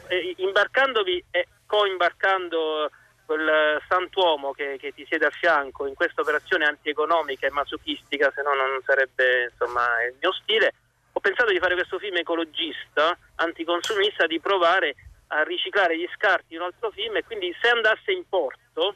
[0.07, 2.91] eh, imbarcandovi e coimbarcando
[3.31, 8.41] quel santuomo che, che, ti siede a fianco in questa operazione antieconomica e masochistica, se
[8.41, 10.73] no non sarebbe insomma, il mio stile,
[11.13, 14.95] ho pensato di fare questo film ecologista, anticonsumista, di provare
[15.27, 18.95] a riciclare gli scarti in un altro film e quindi se andasse in porto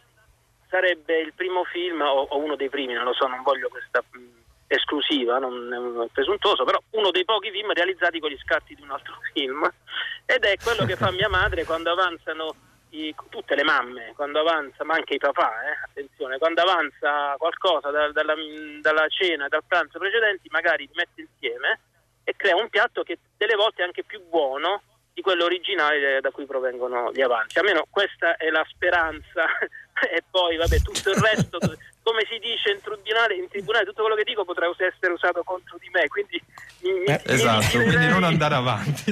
[0.68, 4.04] sarebbe il primo film, o, o uno dei primi, non lo so, non voglio questa
[4.04, 4.20] mh,
[4.68, 8.92] esclusiva, non è presuntuoso, però uno dei pochi film realizzati con gli scarti di un
[8.92, 9.64] altro film.
[10.26, 14.84] Ed è quello che fa mia madre quando avanzano i, tutte le mamme quando avanza,
[14.84, 18.34] ma anche i papà, eh, attenzione, quando avanza qualcosa da, dalla,
[18.82, 21.80] dalla, cena, dal pranzo precedenti, magari li mette insieme
[22.24, 24.82] e crea un piatto che delle volte è anche più buono
[25.14, 27.60] di quello originale da cui provengono gli avanzi.
[27.60, 29.46] Almeno questa è la speranza
[30.12, 31.60] e poi vabbè tutto il resto
[32.06, 35.76] come si dice in tribunale, in tribunale tutto quello che dico potrà essere usato contro
[35.82, 36.40] di me, quindi
[36.86, 39.12] mi, eh, mi, esatto, mi quindi non andare avanti.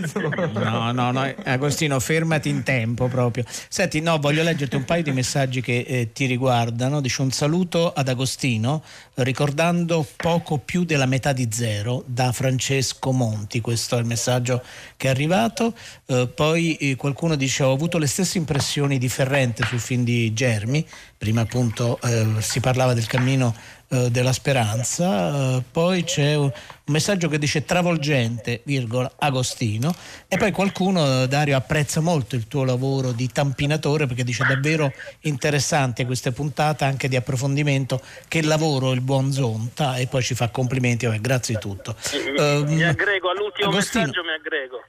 [0.53, 3.45] no, no, no, Agostino, fermati in tempo proprio.
[3.47, 7.01] Senti, no, voglio leggerti un paio di messaggi che eh, ti riguardano.
[7.01, 8.83] Dice un saluto ad Agostino,
[9.15, 13.59] ricordando poco più della metà di zero da Francesco Monti.
[13.59, 14.63] Questo è il messaggio
[14.95, 15.73] che è arrivato.
[16.05, 20.31] Eh, poi eh, qualcuno dice: Ho avuto le stesse impressioni di Ferrente sul film di
[20.33, 20.85] Germi.
[21.23, 23.55] Prima appunto eh, si parlava del cammino
[23.87, 26.51] eh, della speranza, eh, poi c'è un,
[26.87, 29.95] messaggio che dice travolgente, virgola, Agostino,
[30.27, 36.05] e poi qualcuno, Dario, apprezza molto il tuo lavoro di tampinatore perché dice davvero interessante
[36.05, 41.05] queste puntate anche di approfondimento, che lavoro il buon Zonta e poi ci fa complimenti,
[41.05, 41.95] vabbè, grazie di tutto.
[42.11, 44.83] Mi, mi ehm, aggrego all'ultimo Agostino, messaggio, mi aggrego.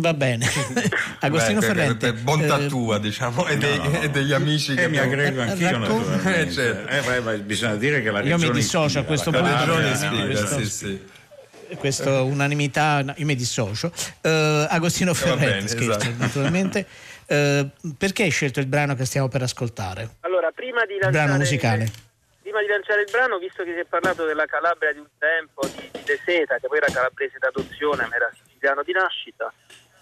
[0.00, 0.46] Va bene,
[1.20, 2.12] Agostino Beh, Ferrente.
[2.12, 5.70] Per bontà eh, tua, diciamo, e, dei, no, e, degli amici che mi aggrego anch'io,
[5.70, 6.40] raccon- naturalmente.
[6.40, 7.12] Eh, certo.
[7.12, 9.46] eh, beh, bisogna dire che la regione Io mi dissocio a questo punto.
[9.46, 11.04] La regione spiega, sì, sì.
[11.76, 13.92] Questa unanimità, no, io mi dissocio.
[14.22, 16.14] Uh, Agostino Ferrente, bene, scherzo, esatto.
[16.16, 16.86] naturalmente.
[17.26, 20.16] Uh, perché hai scelto il brano che stiamo per ascoltare?
[20.20, 21.12] Allora, prima di lanciare...
[21.12, 22.06] brano musicale
[22.48, 25.66] prima di lanciare il brano, visto che si è parlato della Calabria di un tempo,
[25.68, 29.52] di, di De Seta, che poi era calabrese d'adozione, ma era siciliano di nascita,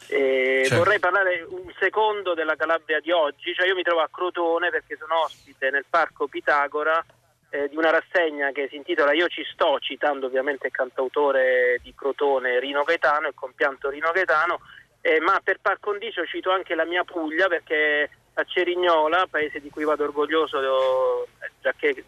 [0.08, 0.76] eh, certo.
[0.76, 4.96] Vorrei parlare un secondo della Calabria di oggi, cioè io mi trovo a Crotone perché
[4.96, 7.04] sono ospite nel parco Pitagora
[7.50, 11.94] eh, di una rassegna che si intitola Io ci sto, citando ovviamente il cantautore di
[11.94, 14.60] Crotone Rino Gaetano, il compianto Rino Gaetano,
[15.00, 19.70] eh, ma per par condicio cito anche la mia Puglia perché a Cerignola, paese di
[19.70, 22.04] cui vado orgoglioso, eh, già che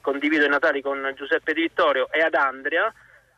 [0.00, 2.92] condivido i Natali con Giuseppe Di Vittorio, e ad Andria,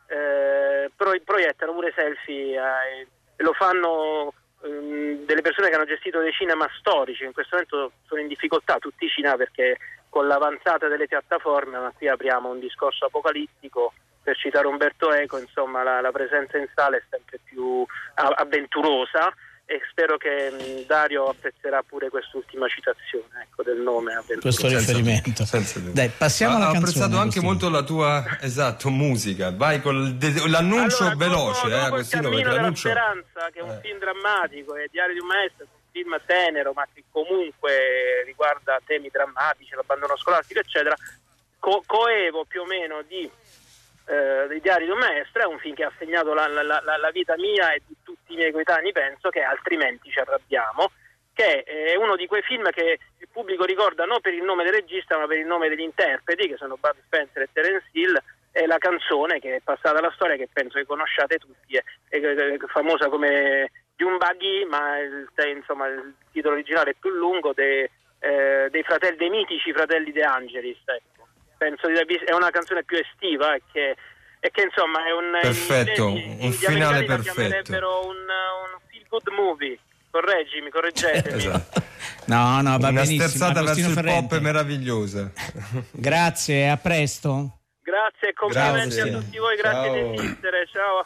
[0.07, 6.67] eh, proiettano pure selfie ai lo fanno ehm, delle persone che hanno gestito dei cinema
[6.77, 9.77] storici, in questo momento sono in difficoltà tutti i cinema perché
[10.09, 13.93] con l'avanzata delle piattaforme, ma qui apriamo un discorso apocalittico,
[14.25, 19.31] per citare Umberto Eco, insomma la, la presenza in sala è sempre più avventurosa
[19.67, 25.43] e spero che mh, Dario apprezzerà pure quest'ultima citazione ecco, del nome questo riferimento.
[25.43, 29.51] senza, Dai, passiamo alla canzone, ho apprezzato anche molto la tua esatto, musica.
[29.51, 33.71] Vai con l'annuncio allora, veloce dopo, eh, dopo il Cammino della Speranza che è un
[33.71, 33.79] eh.
[33.81, 39.09] film drammatico è Diario di un maestro un film tenero ma che comunque riguarda temi
[39.11, 40.95] drammatici l'abbandono scolastico eccetera.
[41.57, 43.27] Co- coevo più o meno di
[44.07, 46.81] eh, dei diari di un maestro è un film che ha segnato la, la, la,
[46.81, 50.91] la, vita mia e di tutti i miei coetanei penso che altrimenti ci arrabbiamo
[51.33, 54.73] che è uno di quei film che il pubblico ricorda non per il nome del
[54.73, 58.17] regista ma per il nome degli interpreti che sono Bud Spencer e Terence Hill
[58.51, 62.19] e la canzone che è passata alla storia che penso che conosciate tutti è, è,
[62.19, 67.89] è famosa come Buggy ma il, insomma, il titolo originale è più lungo de,
[68.19, 71.14] eh, dei, fratelli, dei mitici fratelli De Angelis ecco
[71.57, 73.95] penso di è una canzone più estiva e che,
[74.39, 77.73] e che insomma è un perfetto, in, un finale perfetto.
[77.73, 79.79] un, un feel good movie.
[80.09, 81.35] Correggimi, correggetemi.
[81.35, 81.83] Esatto.
[82.25, 83.27] no, no, va una benissimo.
[83.27, 85.31] sterzata verso il pop è meravigliosa.
[85.91, 87.59] Grazie, a presto.
[87.83, 89.13] Grazie complimenti grazie.
[89.13, 89.93] a tutti voi grazie ciao.
[89.93, 91.05] di esistere, ciao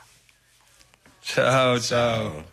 [1.19, 1.79] ciao.
[1.79, 2.45] Ciao, ciao.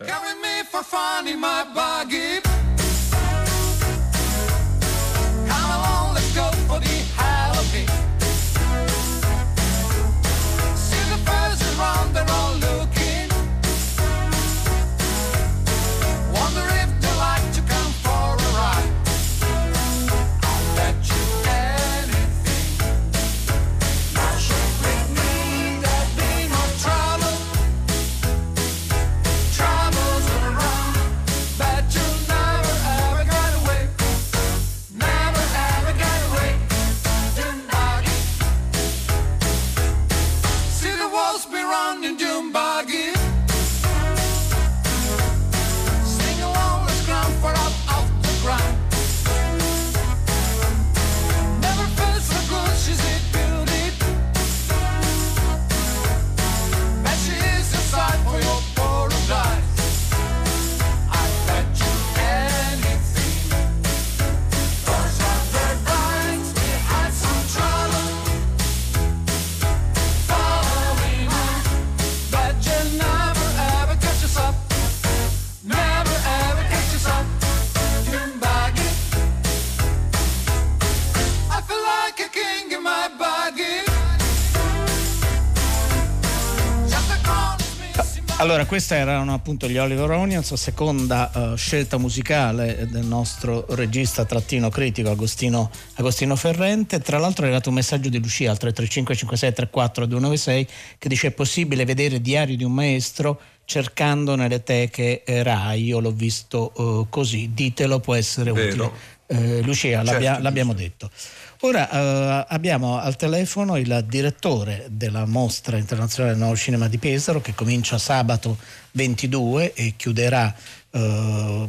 [88.47, 94.69] Allora, questi erano appunto gli Oliver Onions, seconda uh, scelta musicale del nostro regista trattino
[94.69, 97.01] critico Agostino, Agostino, Ferrente.
[97.01, 101.27] Tra l'altro è arrivato un messaggio di Lucia al 335 56 34 296 che dice
[101.27, 106.71] è possibile vedere Diario di un maestro cercando nelle teche eh, RAI, io l'ho visto
[106.77, 108.95] uh, così, ditelo può essere Vero.
[109.27, 109.61] utile.
[109.61, 111.11] Uh, Lucia, certo, l'abbia, l'abbiamo detto.
[111.61, 117.41] Ora eh, abbiamo al telefono il direttore della mostra internazionale del nuovo cinema di Pesaro
[117.41, 118.59] che comincia sabato
[118.93, 120.55] 22 e chiuderà
[120.91, 121.67] eh,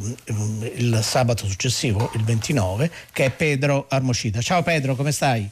[0.74, 4.42] il sabato successivo, il 29, che è Pedro Armocida.
[4.42, 5.48] Ciao Pedro, come stai?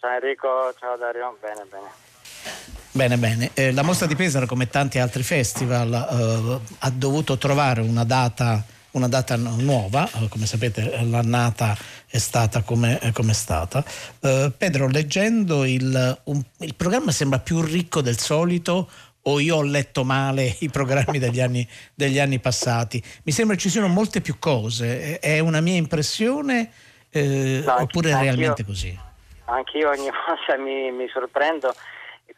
[0.00, 2.06] Ciao Enrico, ciao Dario, bene, bene.
[2.90, 3.50] Bene, bene.
[3.54, 8.64] Eh, la mostra di Pesaro, come tanti altri festival, eh, ha dovuto trovare una data
[8.92, 13.84] una data nuova, eh, come sapete l'annata è stata come è stata.
[14.20, 18.88] Uh, Pedro, leggendo il, un, il programma sembra più ricco del solito
[19.22, 23.02] o io ho letto male i programmi degli anni, degli anni passati.
[23.24, 26.70] Mi sembra ci siano molte più cose, è una mia impressione
[27.10, 28.96] eh, no, oppure è realmente così?
[29.44, 31.74] Anch'io ogni volta mi, mi sorprendo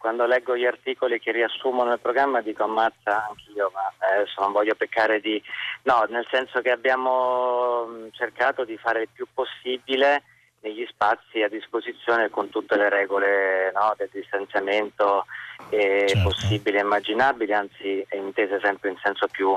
[0.00, 4.74] quando leggo gli articoli che riassumono il programma dico ammazza anch'io, ma adesso non voglio
[4.74, 5.40] peccare di...
[5.82, 10.22] No, nel senso che abbiamo mm, cercato di fare il più possibile
[10.60, 15.26] negli spazi a disposizione con tutte le regole no, del distanziamento
[15.68, 16.22] eh, certo.
[16.22, 19.54] possibili e immaginabili, anzi è intese sempre in senso più,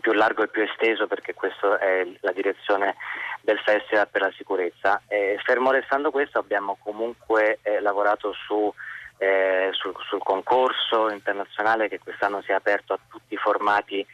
[0.00, 2.96] più largo e più esteso perché questa è la direzione
[3.42, 5.02] del Festival per la sicurezza.
[5.08, 8.72] E fermo restando questo abbiamo comunque eh, lavorato su
[9.18, 14.06] eh, sul, sul, concorso internazionale che quest'anno si è aperto a tutti i formati,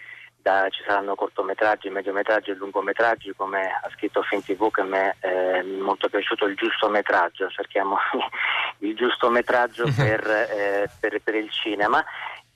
[0.45, 5.17] da, ci saranno cortometraggi, mediometraggi e lungometraggi, come ha scritto Film TV che a me
[5.19, 7.97] è molto piaciuto il giusto metraggio, cerchiamo
[8.81, 12.05] il giusto metraggio per, eh, per, per il cinema.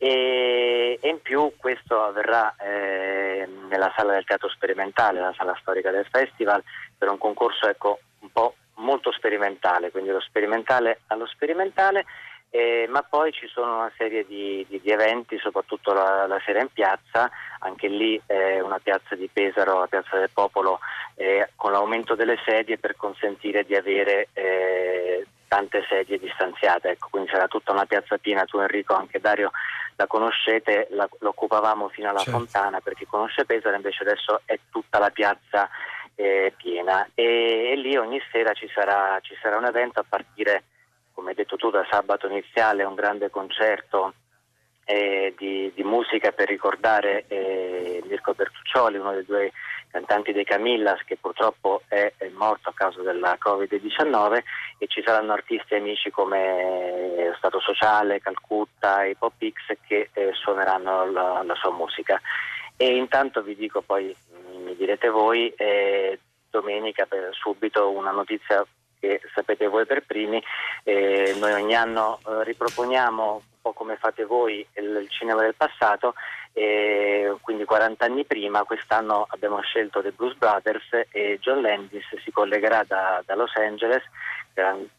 [0.00, 5.90] E, e in più questo avverrà eh, nella sala del teatro sperimentale, la sala storica
[5.90, 6.62] del festival,
[6.96, 12.04] per un concorso ecco, un po' molto sperimentale, quindi lo sperimentale allo sperimentale
[12.50, 16.60] eh, ma poi ci sono una serie di, di, di eventi, soprattutto la, la, sera
[16.60, 17.30] in piazza,
[17.60, 20.80] anche lì eh, una piazza di Pesaro, la piazza del Popolo,
[21.16, 27.30] eh, con l'aumento delle sedie per consentire di avere eh, tante sedie distanziate, ecco, quindi
[27.30, 29.50] sarà tutta una piazza piena, tu Enrico, anche Dario
[29.96, 32.38] la conoscete, la, l'occupavamo fino alla certo.
[32.38, 35.68] fontana per chi conosce Pesaro, invece adesso è tutta la piazza
[36.14, 37.08] eh, piena.
[37.14, 40.62] E, e, lì ogni sera ci sarà, ci sarà un evento a partire
[41.18, 44.14] come hai detto tu, da sabato iniziale un grande concerto
[44.84, 49.50] eh, di, di, musica per ricordare eh, Mirko Bertuccioli, uno dei due
[49.90, 54.42] cantanti dei Camillas che purtroppo è, è, morto a causa della Covid-19
[54.78, 61.10] e ci saranno artisti amici come Stato Sociale, Calcutta e Pop X che eh, suoneranno
[61.10, 62.20] la, la, sua musica.
[62.76, 64.14] E intanto vi dico poi,
[64.64, 68.64] mi direte voi, eh, domenica per subito una notizia
[68.98, 70.42] che sapete voi per primi,
[70.84, 75.54] eh, noi ogni anno eh, riproponiamo un po' come fate voi il, il cinema del
[75.54, 76.14] passato,
[76.52, 82.30] eh, quindi 40 anni prima, quest'anno abbiamo scelto The Blues Brothers e John Landis si
[82.30, 84.02] collegherà da, da Los Angeles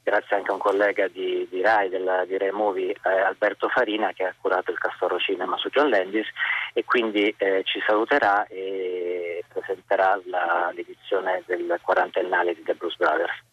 [0.02, 4.14] grazie anche a un collega di, di Rai, della, di Rai Movie, eh, Alberto Farina,
[4.14, 6.28] che ha curato il Castoro Cinema su John Landis
[6.74, 13.48] e quindi eh, ci saluterà e presenterà la, l'edizione del quarantennale di The Blues Brothers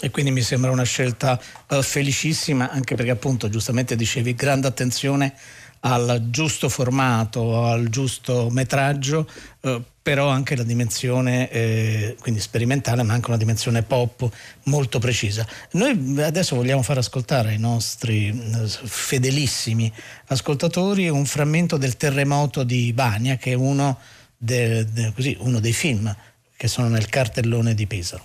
[0.00, 5.34] e quindi mi sembra una scelta uh, felicissima anche perché appunto giustamente dicevi grande attenzione
[5.80, 9.28] al giusto formato, al giusto metraggio,
[9.60, 14.28] uh, però anche la dimensione eh, quindi sperimentale ma anche una dimensione pop
[14.64, 15.46] molto precisa.
[15.72, 19.92] Noi adesso vogliamo far ascoltare ai nostri uh, fedelissimi
[20.28, 23.98] ascoltatori un frammento del terremoto di Bania che è uno,
[24.36, 26.14] de, de, così, uno dei film
[26.56, 28.24] che sono nel cartellone di Pesaro.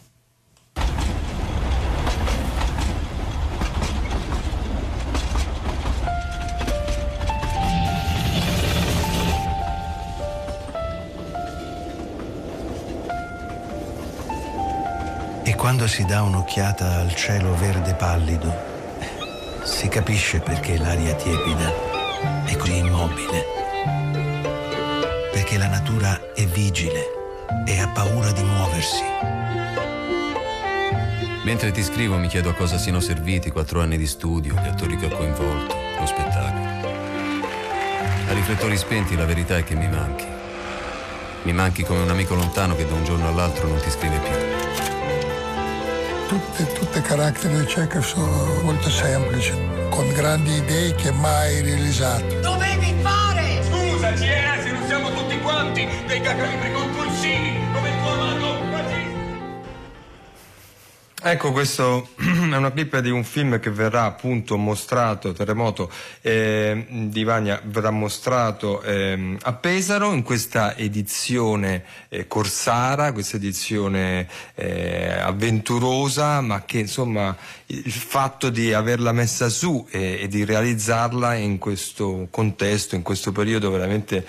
[15.75, 18.53] Quando si dà un'occhiata al cielo verde pallido,
[19.63, 21.73] si capisce perché l'aria tiepida
[22.45, 23.43] è così immobile.
[25.31, 27.05] Perché la natura è vigile
[27.65, 29.01] e ha paura di muoversi.
[31.43, 34.95] Mentre ti scrivo mi chiedo a cosa siano serviti quattro anni di studio, gli attori
[34.95, 36.67] che ho coinvolto, lo spettacolo.
[38.27, 40.27] A riflettori spenti la verità è che mi manchi.
[41.41, 44.52] Mi manchi come un amico lontano che da un giorno all'altro non ti scrive più
[46.27, 49.53] tutte, tutte caratteri di Chekhov sono molto semplici,
[49.89, 52.39] con grandi idee che mai realizzato.
[52.39, 53.61] Dovevi fare!
[53.63, 56.71] Scusa, Ciera, se non siamo tutti quanti dei cacalibri
[61.25, 67.23] Ecco, questo è una clip di un film che verrà appunto mostrato, Terremoto eh, di
[67.23, 76.41] Vagna, verrà mostrato eh, a Pesaro in questa edizione eh, corsara, questa edizione eh, avventurosa,
[76.41, 77.33] ma che insomma
[77.67, 83.71] il fatto di averla messa su e di realizzarla in questo contesto, in questo periodo
[83.71, 84.25] veramente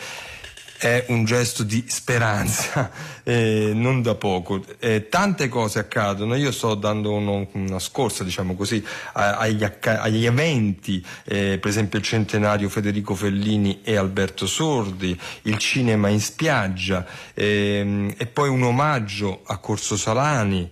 [0.84, 2.90] è un gesto di speranza,
[3.24, 4.62] eh, non da poco.
[4.78, 11.02] Eh, tante cose accadono, io sto dando uno, una scorsa, diciamo così, agli, agli, eventi,
[11.24, 18.12] eh, per esempio il centenario Federico Fellini e Alberto Sordi, il cinema in spiaggia ehm,
[18.18, 20.70] e poi un omaggio a Corso Salani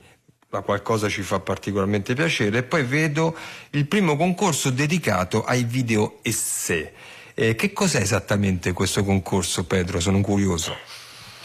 [0.61, 3.35] qualcosa ci fa particolarmente piacere e poi vedo
[3.71, 6.93] il primo concorso dedicato ai video essè.
[7.35, 10.01] Eh, che cos'è esattamente questo concorso, Pedro?
[10.01, 10.77] Sono curioso.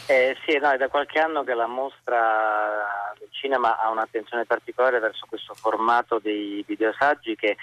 [0.06, 4.98] Eh, sì, no, è da qualche anno che la mostra del cinema ha un'attenzione particolare
[5.00, 7.56] verso questo formato dei videosaggi che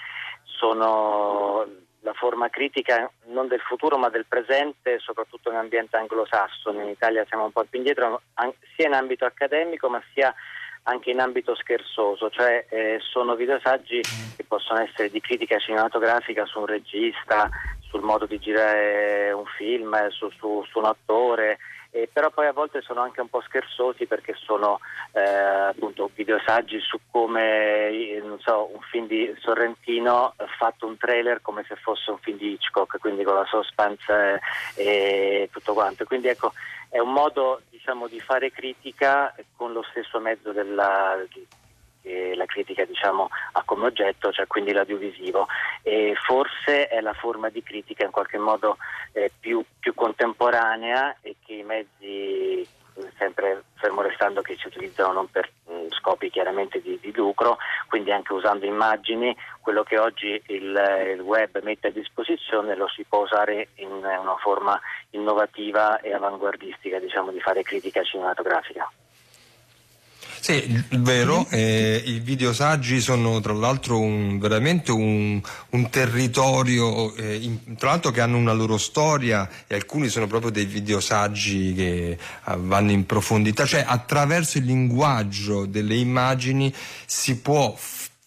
[0.44, 1.66] sono
[2.00, 6.84] la forma critica non del futuro ma del presente, soprattutto in ambiente anglosassone.
[6.84, 8.22] In Italia siamo un po' più indietro,
[8.76, 10.32] sia in ambito accademico ma sia
[10.88, 14.00] anche in ambito scherzoso, cioè eh, sono videosaggi
[14.36, 17.50] che possono essere di critica cinematografica su un regista,
[17.96, 21.56] sul modo di girare un film, su, su, su un attore,
[21.90, 24.80] eh, però poi a volte sono anche un po' scherzosi perché sono
[25.12, 31.40] eh, appunto videosaggi su come eh, so, un film di Sorrentino ha fatto un trailer
[31.40, 34.40] come se fosse un film di Hitchcock, quindi con la suspense
[34.74, 36.04] e tutto quanto.
[36.04, 36.52] Quindi ecco,
[36.90, 41.16] è un modo diciamo, di fare critica con lo stesso mezzo della,
[42.06, 45.48] che la critica diciamo, ha come oggetto, cioè quindi l'audiovisivo.
[45.82, 48.76] E forse è la forma di critica in qualche modo
[49.12, 52.74] eh, più, più contemporanea e che i mezzi
[53.18, 58.10] sempre fermo restando che si utilizzano non per mh, scopi chiaramente di, di, lucro, quindi
[58.10, 63.22] anche usando immagini, quello che oggi il, il, web mette a disposizione lo si può
[63.22, 64.80] usare in una forma
[65.10, 68.90] innovativa e avanguardistica diciamo, di fare critica cinematografica.
[70.40, 77.76] Sì, vero, eh, i videosaggi sono tra l'altro un, veramente un, un territorio, eh, in,
[77.76, 82.56] tra l'altro che hanno una loro storia e alcuni sono proprio dei videosaggi che ah,
[82.56, 86.72] vanno in profondità, cioè attraverso il linguaggio delle immagini
[87.06, 87.76] si può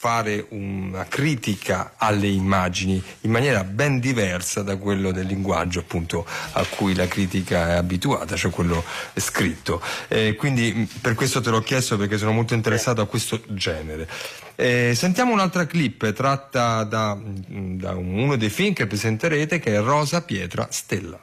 [0.01, 6.63] fare una critica alle immagini in maniera ben diversa da quello del linguaggio appunto a
[6.63, 8.81] cui la critica è abituata, cioè quello
[9.15, 9.81] scritto.
[10.07, 14.07] Eh, quindi per questo te l'ho chiesto perché sono molto interessato a questo genere.
[14.55, 20.21] Eh, sentiamo un'altra clip tratta da, da uno dei film che presenterete che è Rosa
[20.21, 21.19] Pietra Stella.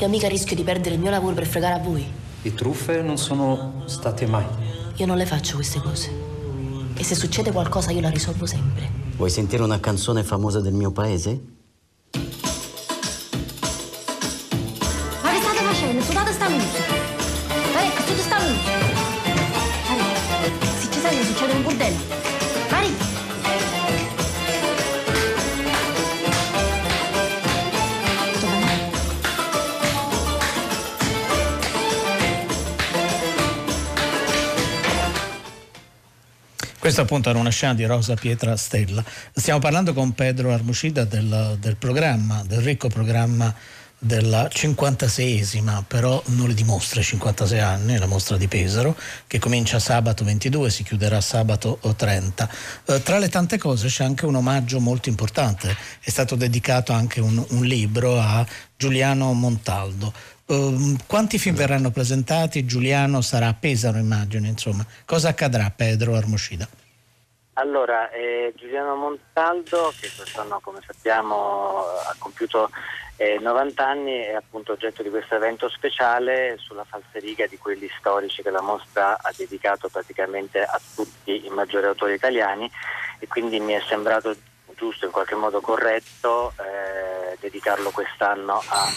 [0.00, 2.04] Io mica rischio di perdere il mio lavoro per fregare a voi.
[2.42, 4.69] Di truffe non sono state mai.
[4.96, 6.10] Io non le faccio queste cose.
[6.94, 8.90] E se succede qualcosa io la risolvo sempre.
[9.16, 11.59] Vuoi sentire una canzone famosa del mio paese?
[36.90, 39.04] Questa appunto era una scena di Rosa Pietra Stella.
[39.32, 43.54] Stiamo parlando con Pedro Armucida del, del programma, del ricco programma
[43.96, 48.96] della 56esima, però non le dimostra 56 anni, la mostra di Pesaro,
[49.28, 52.50] che comincia sabato 22 e si chiuderà sabato 30.
[52.86, 57.20] Eh, tra le tante cose c'è anche un omaggio molto importante, è stato dedicato anche
[57.20, 58.44] un, un libro a
[58.76, 60.12] Giuliano Montaldo.
[60.46, 62.66] Uh, quanti film verranno presentati?
[62.66, 64.48] Giuliano sarà a Pesaro, immagino.
[64.48, 66.68] Insomma, cosa accadrà, Pedro Armocida?
[67.60, 72.70] Allora, eh, Giuliano Montaldo, che quest'anno, come sappiamo, ha compiuto
[73.16, 78.40] eh, 90 anni, è appunto oggetto di questo evento speciale sulla falsariga di quelli storici
[78.40, 82.70] che la mostra ha dedicato praticamente a tutti i maggiori autori italiani
[83.18, 84.34] e quindi mi è sembrato
[84.74, 88.88] giusto, in qualche modo corretto, eh, dedicarlo quest'anno a,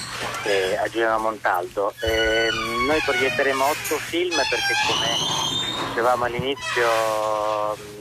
[0.46, 1.94] eh, a Giuliano Montaldo.
[2.02, 2.48] Eh,
[2.88, 7.92] noi proietteremo otto film perché come dicevamo all'inizio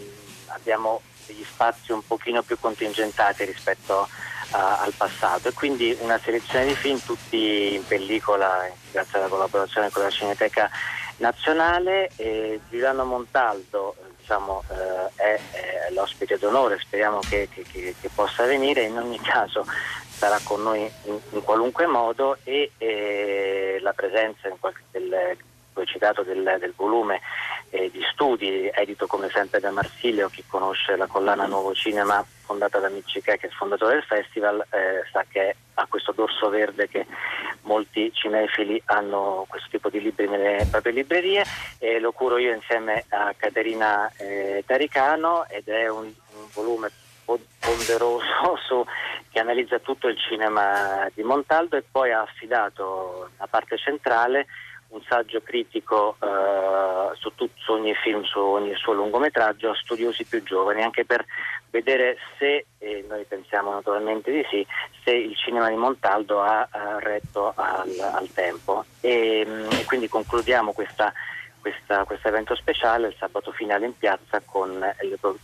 [0.55, 4.09] abbiamo degli spazi un pochino più contingentati rispetto
[4.51, 9.91] a, al passato e quindi una selezione di film tutti in pellicola grazie alla collaborazione
[9.91, 10.71] con la Cineteca
[11.17, 12.11] Nazionale.
[12.69, 18.97] Giuliano Montaldo diciamo, eh, è, è, l'ospite d'onore, speriamo che, che, che, possa venire, in
[18.97, 19.67] ogni caso
[20.09, 25.37] sarà con noi in, in qualunque modo e eh, la presenza qualche, del,
[25.87, 27.21] citato del, del volume
[27.73, 32.79] eh, di studi edito come sempre da Marsilio, chi conosce la collana Nuovo Cinema fondata
[32.79, 36.87] da Miccichè che è il fondatore del festival eh, sa che ha questo dorso verde
[36.87, 37.07] che
[37.63, 41.45] molti cinefili hanno questo tipo di libri nelle proprie librerie
[41.79, 46.91] e lo curo io insieme a Caterina eh, Taricano ed è un, un volume
[47.25, 48.85] ponderoso su,
[49.31, 54.47] che analizza tutto il cinema di Montaldo e poi ha affidato la parte centrale
[54.93, 60.25] un saggio critico eh, su, tutto, su, ogni film, su ogni suo lungometraggio a studiosi
[60.25, 61.25] più giovani, anche per
[61.71, 64.67] vedere se, e noi pensiamo naturalmente di sì,
[65.03, 68.85] se il cinema di Montaldo ha, ha retto al, al tempo.
[69.01, 71.11] E, mm, e, quindi concludiamo questo
[72.29, 74.79] evento speciale il sabato finale in piazza con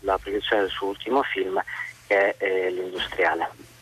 [0.00, 1.60] la proiezione del suo ultimo film
[2.06, 3.76] che è eh, L'industriale.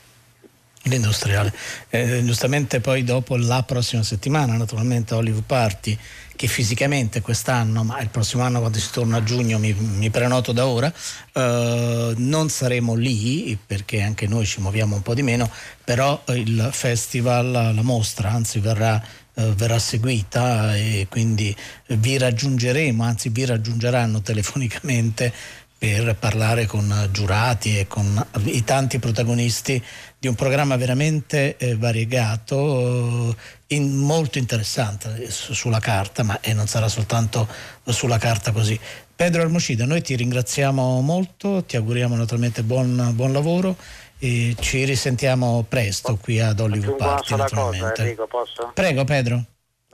[0.86, 1.52] L'industriale.
[1.90, 5.98] Eh, giustamente poi dopo la prossima settimana, naturalmente Olive Party,
[6.36, 10.52] che fisicamente quest'anno, ma il prossimo anno quando si torna a giugno mi, mi prenoto
[10.52, 10.92] da ora,
[11.32, 15.50] eh, non saremo lì perché anche noi ci muoviamo un po' di meno,
[15.82, 19.02] però il festival, la mostra, anzi verrà
[19.38, 21.54] eh, verrà seguita e quindi
[21.88, 25.30] vi raggiungeremo, anzi vi raggiungeranno telefonicamente
[25.78, 29.82] per parlare con giurati e con i tanti protagonisti
[30.18, 33.36] di un programma veramente eh, variegato,
[33.68, 37.46] in, molto interessante su, sulla carta, ma e non sarà soltanto
[37.84, 38.78] sulla carta così.
[39.14, 43.76] Pedro Almocida, noi ti ringraziamo molto, ti auguriamo naturalmente buon, buon lavoro
[44.18, 47.34] e ci risentiamo presto qui ad Hollywood Party.
[47.34, 48.70] Una cosa, Enrico, posso?
[48.74, 49.36] Prego Pedro.
[49.36, 49.46] No,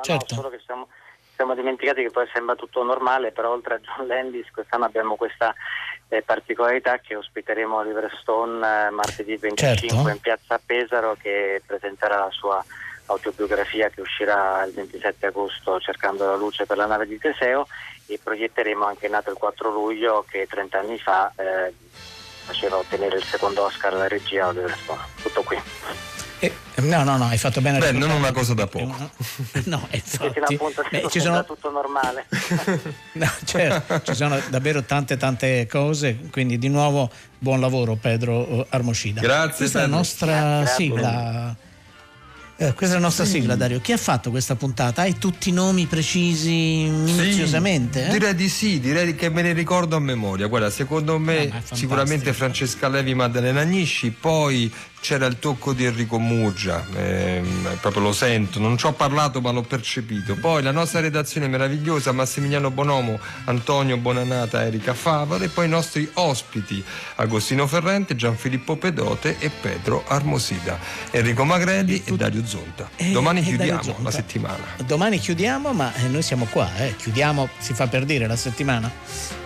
[0.03, 0.35] certo.
[0.35, 0.87] No, solo che siamo
[1.43, 5.53] siamo dimenticati che poi sembra tutto normale, però oltre a John Landis quest'anno abbiamo questa
[6.09, 10.09] eh, particolarità che ospiteremo Oliver Stone eh, martedì 25 certo.
[10.09, 12.65] in piazza Pesaro che presenterà la sua
[13.07, 17.67] autobiografia che uscirà il 27 agosto cercando la luce per la nave di Teseo
[18.07, 21.75] e proietteremo anche Nato il 4 luglio che 30 anni fa eh,
[22.45, 25.01] faceva ottenere il secondo Oscar alla regia Oliver Stone.
[25.21, 26.22] Tutto qui.
[26.45, 27.79] Eh, no, no, no, hai fatto bene.
[27.79, 29.11] Beh, non una cosa da poco.
[29.65, 30.41] No, infatti.
[30.41, 32.27] Appunto, beh, ci sono tutto normale.
[33.13, 39.21] no, certo, ci sono davvero tante tante cose, quindi di nuovo buon lavoro Pedro Armocida.
[39.21, 39.57] Grazie.
[39.57, 40.75] Questa è la nostra Grazie.
[40.75, 41.57] sigla.
[42.57, 43.33] Eh, questa è la nostra sì.
[43.33, 43.81] sigla, Dario.
[43.81, 45.03] Chi ha fatto questa puntata?
[45.03, 48.03] Hai tutti i nomi precisi minuziosamente?
[48.03, 48.13] Sì, eh?
[48.13, 50.47] Direi di sì, direi che me ne ricordo a memoria.
[50.49, 54.73] Guarda, secondo me no, sicuramente Francesca Levi, Maddalena Agnisci, poi
[55.03, 57.43] c'era il tocco di Enrico Murgia, eh,
[57.81, 60.37] proprio lo sento, non ci ho parlato ma l'ho percepito.
[60.37, 66.09] Poi la nostra redazione meravigliosa, Massimiliano Bonomo, Antonio Bonanata, Erika Favara e poi i nostri
[66.15, 66.83] ospiti,
[67.17, 70.79] Agostino Ferrente, Gianfilippo Pedote e Pedro Armosida,
[71.11, 72.89] Enrico Magrelli e, e Dario Zonta.
[72.95, 74.03] E, Domani e chiudiamo Zonta.
[74.03, 74.65] la settimana.
[74.87, 76.95] Domani chiudiamo, ma eh, noi siamo qua, eh.
[76.95, 79.42] chiudiamo, si fa per dire la settimana.